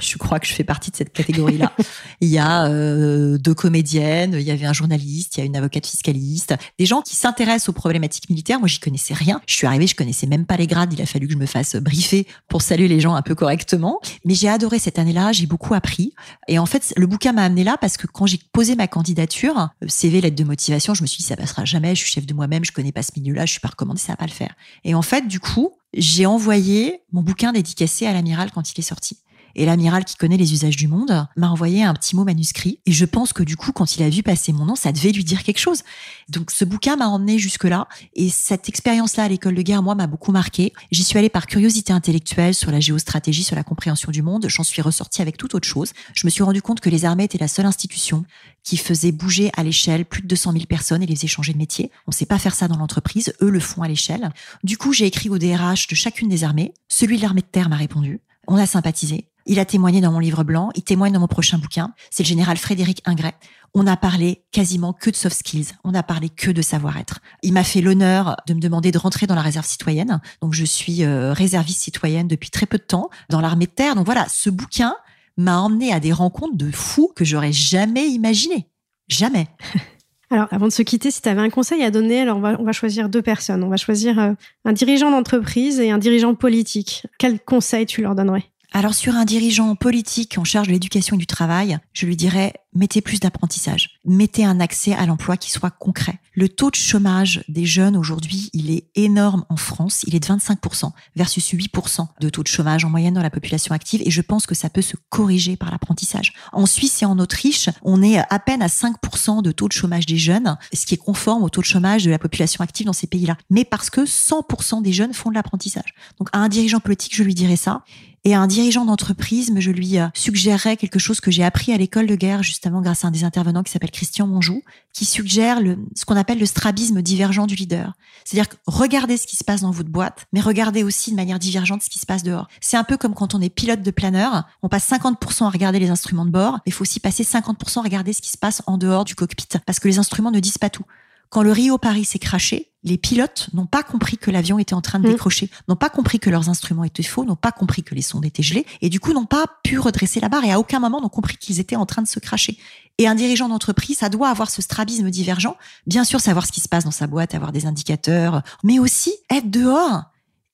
[0.00, 1.72] Je crois que je fais partie de cette catégorie-là.
[2.20, 5.56] il y a euh, deux comédiennes, il y avait un journaliste, il y a une
[5.56, 8.58] avocate fiscaliste, des gens qui s'intéressent aux problématiques militaires.
[8.58, 9.40] Moi, j'y connaissais rien.
[9.46, 10.92] Je suis arrivée, je connaissais même pas les grades.
[10.92, 14.00] Il a fallu que je me fasse briefer pour saluer les gens un peu correctement.
[14.24, 15.32] Mais j'ai adoré cette année-là.
[15.32, 16.12] J'ai beaucoup appris.
[16.48, 19.70] Et en fait, le bouquin m'a amené là parce que quand j'ai posé ma candidature,
[19.82, 21.94] euh, CV, lettre de motivation, je me suis dit ça passera jamais.
[21.94, 24.12] Je suis chef de moi-même, je connais pas ce milieu-là, je suis pas recommandée, ça
[24.12, 24.54] va pas le faire.
[24.84, 28.82] Et en fait, du coup, j'ai envoyé mon bouquin dédicacé à l'amiral quand il est
[28.82, 29.18] sorti.
[29.54, 32.80] Et l'amiral qui connaît les usages du monde m'a envoyé un petit mot manuscrit.
[32.86, 35.12] Et je pense que du coup, quand il a vu passer mon nom, ça devait
[35.12, 35.82] lui dire quelque chose.
[36.28, 37.88] Donc ce bouquin m'a emmené jusque-là.
[38.14, 40.72] Et cette expérience-là à l'école de guerre, moi, m'a beaucoup marqué.
[40.90, 44.46] J'y suis allée par curiosité intellectuelle sur la géostratégie, sur la compréhension du monde.
[44.48, 45.92] J'en suis ressortie avec toute autre chose.
[46.14, 48.24] Je me suis rendu compte que les armées étaient la seule institution
[48.64, 51.58] qui faisait bouger à l'échelle plus de 200 000 personnes et les faisait changer de
[51.58, 51.90] métier.
[52.06, 53.32] On sait pas faire ça dans l'entreprise.
[53.40, 54.30] Eux le font à l'échelle.
[54.62, 56.72] Du coup, j'ai écrit au DRH de chacune des armées.
[56.88, 58.20] Celui de l'armée de terre m'a répondu.
[58.46, 59.26] On a sympathisé.
[59.46, 61.92] Il a témoigné dans mon livre blanc, il témoigne dans mon prochain bouquin.
[62.10, 63.32] C'est le général Frédéric Ingray.
[63.74, 65.68] On a parlé quasiment que de soft skills.
[65.82, 67.20] On a parlé que de savoir-être.
[67.42, 70.20] Il m'a fait l'honneur de me demander de rentrer dans la réserve citoyenne.
[70.42, 73.94] Donc je suis euh, réserviste citoyenne depuis très peu de temps dans l'armée de terre.
[73.94, 74.94] Donc voilà, ce bouquin
[75.38, 78.68] m'a emmené à des rencontres de fous que j'aurais jamais imaginé.
[79.08, 79.48] Jamais.
[80.30, 82.56] Alors, avant de se quitter, si tu avais un conseil à donner, alors on va,
[82.58, 83.62] on va choisir deux personnes.
[83.62, 84.32] On va choisir euh,
[84.64, 87.06] un dirigeant d'entreprise et un dirigeant politique.
[87.18, 88.51] Quel conseil tu leur donnerais?
[88.72, 92.54] Alors sur un dirigeant politique en charge de l'éducation et du travail, je lui dirais
[92.74, 96.18] mettez plus d'apprentissage, mettez un accès à l'emploi qui soit concret.
[96.32, 100.26] Le taux de chômage des jeunes aujourd'hui, il est énorme en France, il est de
[100.26, 104.22] 25% versus 8% de taux de chômage en moyenne dans la population active et je
[104.22, 106.32] pense que ça peut se corriger par l'apprentissage.
[106.52, 110.06] En Suisse et en Autriche, on est à peine à 5% de taux de chômage
[110.06, 112.94] des jeunes, ce qui est conforme au taux de chômage de la population active dans
[112.94, 113.36] ces pays-là.
[113.50, 115.94] Mais parce que 100% des jeunes font de l'apprentissage.
[116.18, 117.84] Donc à un dirigeant politique, je lui dirais ça.
[118.24, 122.06] Et un dirigeant d'entreprise, je lui euh, suggérerais quelque chose que j'ai appris à l'école
[122.06, 124.62] de guerre, justement grâce à un des intervenants qui s'appelle Christian Monjou,
[124.92, 127.94] qui suggère le, ce qu'on appelle le strabisme divergent du leader.
[128.24, 131.40] C'est-à-dire que regardez ce qui se passe dans votre boîte, mais regardez aussi de manière
[131.40, 132.46] divergente ce qui se passe dehors.
[132.60, 135.80] C'est un peu comme quand on est pilote de planeur, on passe 50% à regarder
[135.80, 138.38] les instruments de bord, mais il faut aussi passer 50% à regarder ce qui se
[138.38, 140.84] passe en dehors du cockpit, parce que les instruments ne disent pas tout.
[141.28, 144.80] Quand le Rio Paris s'est craché, les pilotes n'ont pas compris que l'avion était en
[144.80, 145.12] train de mmh.
[145.12, 148.24] décrocher, n'ont pas compris que leurs instruments étaient faux, n'ont pas compris que les sondes
[148.24, 151.00] étaient gelées, et du coup n'ont pas pu redresser la barre et à aucun moment
[151.00, 152.58] n'ont compris qu'ils étaient en train de se cracher.
[152.98, 155.56] Et un dirigeant d'entreprise, ça doit avoir ce strabisme divergent,
[155.86, 159.12] bien sûr savoir ce qui se passe dans sa boîte, avoir des indicateurs, mais aussi
[159.30, 160.04] être dehors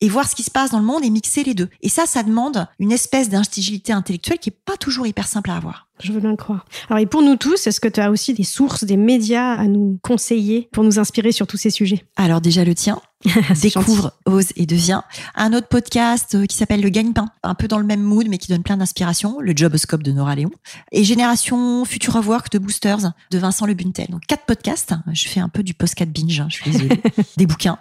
[0.01, 1.69] et voir ce qui se passe dans le monde et mixer les deux.
[1.83, 5.57] Et ça, ça demande une espèce d'intelligence intellectuelle qui est pas toujours hyper simple à
[5.57, 5.89] avoir.
[6.01, 6.65] Je veux bien le croire.
[6.89, 9.65] Alors, et pour nous tous, est-ce que tu as aussi des sources, des médias à
[9.65, 12.05] nous conseiller pour nous inspirer sur tous ces sujets?
[12.17, 13.01] Alors, déjà le tien.
[13.63, 15.03] Découvre, ose et deviens.
[15.35, 18.39] Un autre podcast euh, qui s'appelle Le Gagne-Pain, un peu dans le même mood, mais
[18.39, 19.41] qui donne plein d'inspiration.
[19.41, 20.53] Le Joboscope de Nora Léon.
[20.93, 24.07] Et Génération Future of Work de Boosters de Vincent Lebuntel.
[24.11, 24.95] Donc, quatre podcasts.
[25.13, 27.03] Je fais un peu du post-cat binge, hein, je suis désolée.
[27.37, 27.79] des bouquins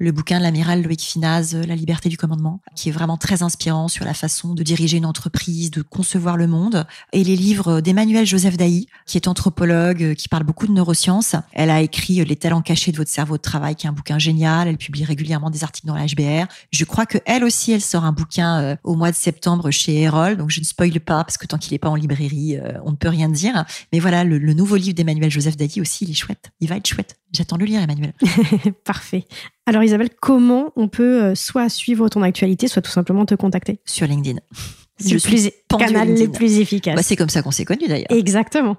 [0.00, 3.86] le bouquin de l'amiral Loïc Finaz, La liberté du commandement, qui est vraiment très inspirant
[3.86, 6.86] sur la façon de diriger une entreprise, de concevoir le monde.
[7.12, 11.36] Et les livres d'Emmanuel Joseph Dailly, qui est anthropologue, qui parle beaucoup de neurosciences.
[11.52, 14.18] Elle a écrit Les talents cachés de votre cerveau de travail, qui est un bouquin
[14.18, 14.68] génial.
[14.68, 16.50] Elle publie régulièrement des articles dans la HBR.
[16.72, 20.00] Je crois que elle aussi, elle sort un bouquin euh, au mois de septembre chez
[20.00, 20.38] Erol.
[20.38, 22.92] Donc je ne spoile pas parce que tant qu'il n'est pas en librairie, euh, on
[22.92, 23.66] ne peut rien dire.
[23.92, 26.52] Mais voilà, le, nouveau livre d'Emmanuel Joseph Dailly aussi, il est chouette.
[26.60, 27.18] Il va être chouette.
[27.32, 28.14] J'attends le lire, Emmanuel.
[28.84, 29.26] Parfait.
[29.70, 33.78] Alors Isabelle, comment on peut euh, soit suivre ton actualité, soit tout simplement te contacter?
[33.84, 34.40] Sur LinkedIn.
[34.98, 35.48] C'est le plus,
[35.78, 36.96] canal le plus efficace.
[36.96, 38.10] Bah, c'est comme ça qu'on s'est connus d'ailleurs.
[38.10, 38.76] Exactement.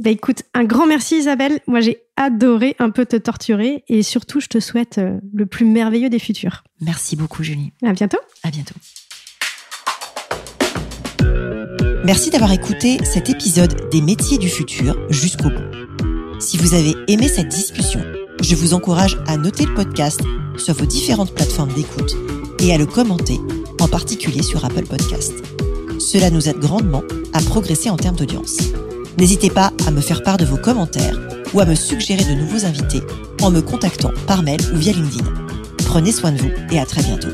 [0.00, 1.60] Bah écoute, un grand merci Isabelle.
[1.66, 5.64] Moi j'ai adoré un peu te torturer et surtout je te souhaite euh, le plus
[5.64, 6.62] merveilleux des futurs.
[6.82, 7.72] Merci beaucoup Julie.
[7.82, 8.18] À bientôt.
[8.42, 8.74] À bientôt.
[12.04, 16.40] Merci d'avoir écouté cet épisode des métiers du futur jusqu'au bout.
[16.40, 18.02] Si vous avez aimé cette discussion,
[18.42, 20.20] je vous encourage à noter le podcast
[20.56, 22.16] sur vos différentes plateformes d'écoute
[22.58, 23.38] et à le commenter,
[23.80, 25.32] en particulier sur Apple Podcast.
[25.98, 28.58] Cela nous aide grandement à progresser en termes d'audience.
[29.18, 31.18] N'hésitez pas à me faire part de vos commentaires
[31.54, 33.02] ou à me suggérer de nouveaux invités
[33.40, 35.24] en me contactant par mail ou via LinkedIn.
[35.86, 37.28] Prenez soin de vous et à très bientôt.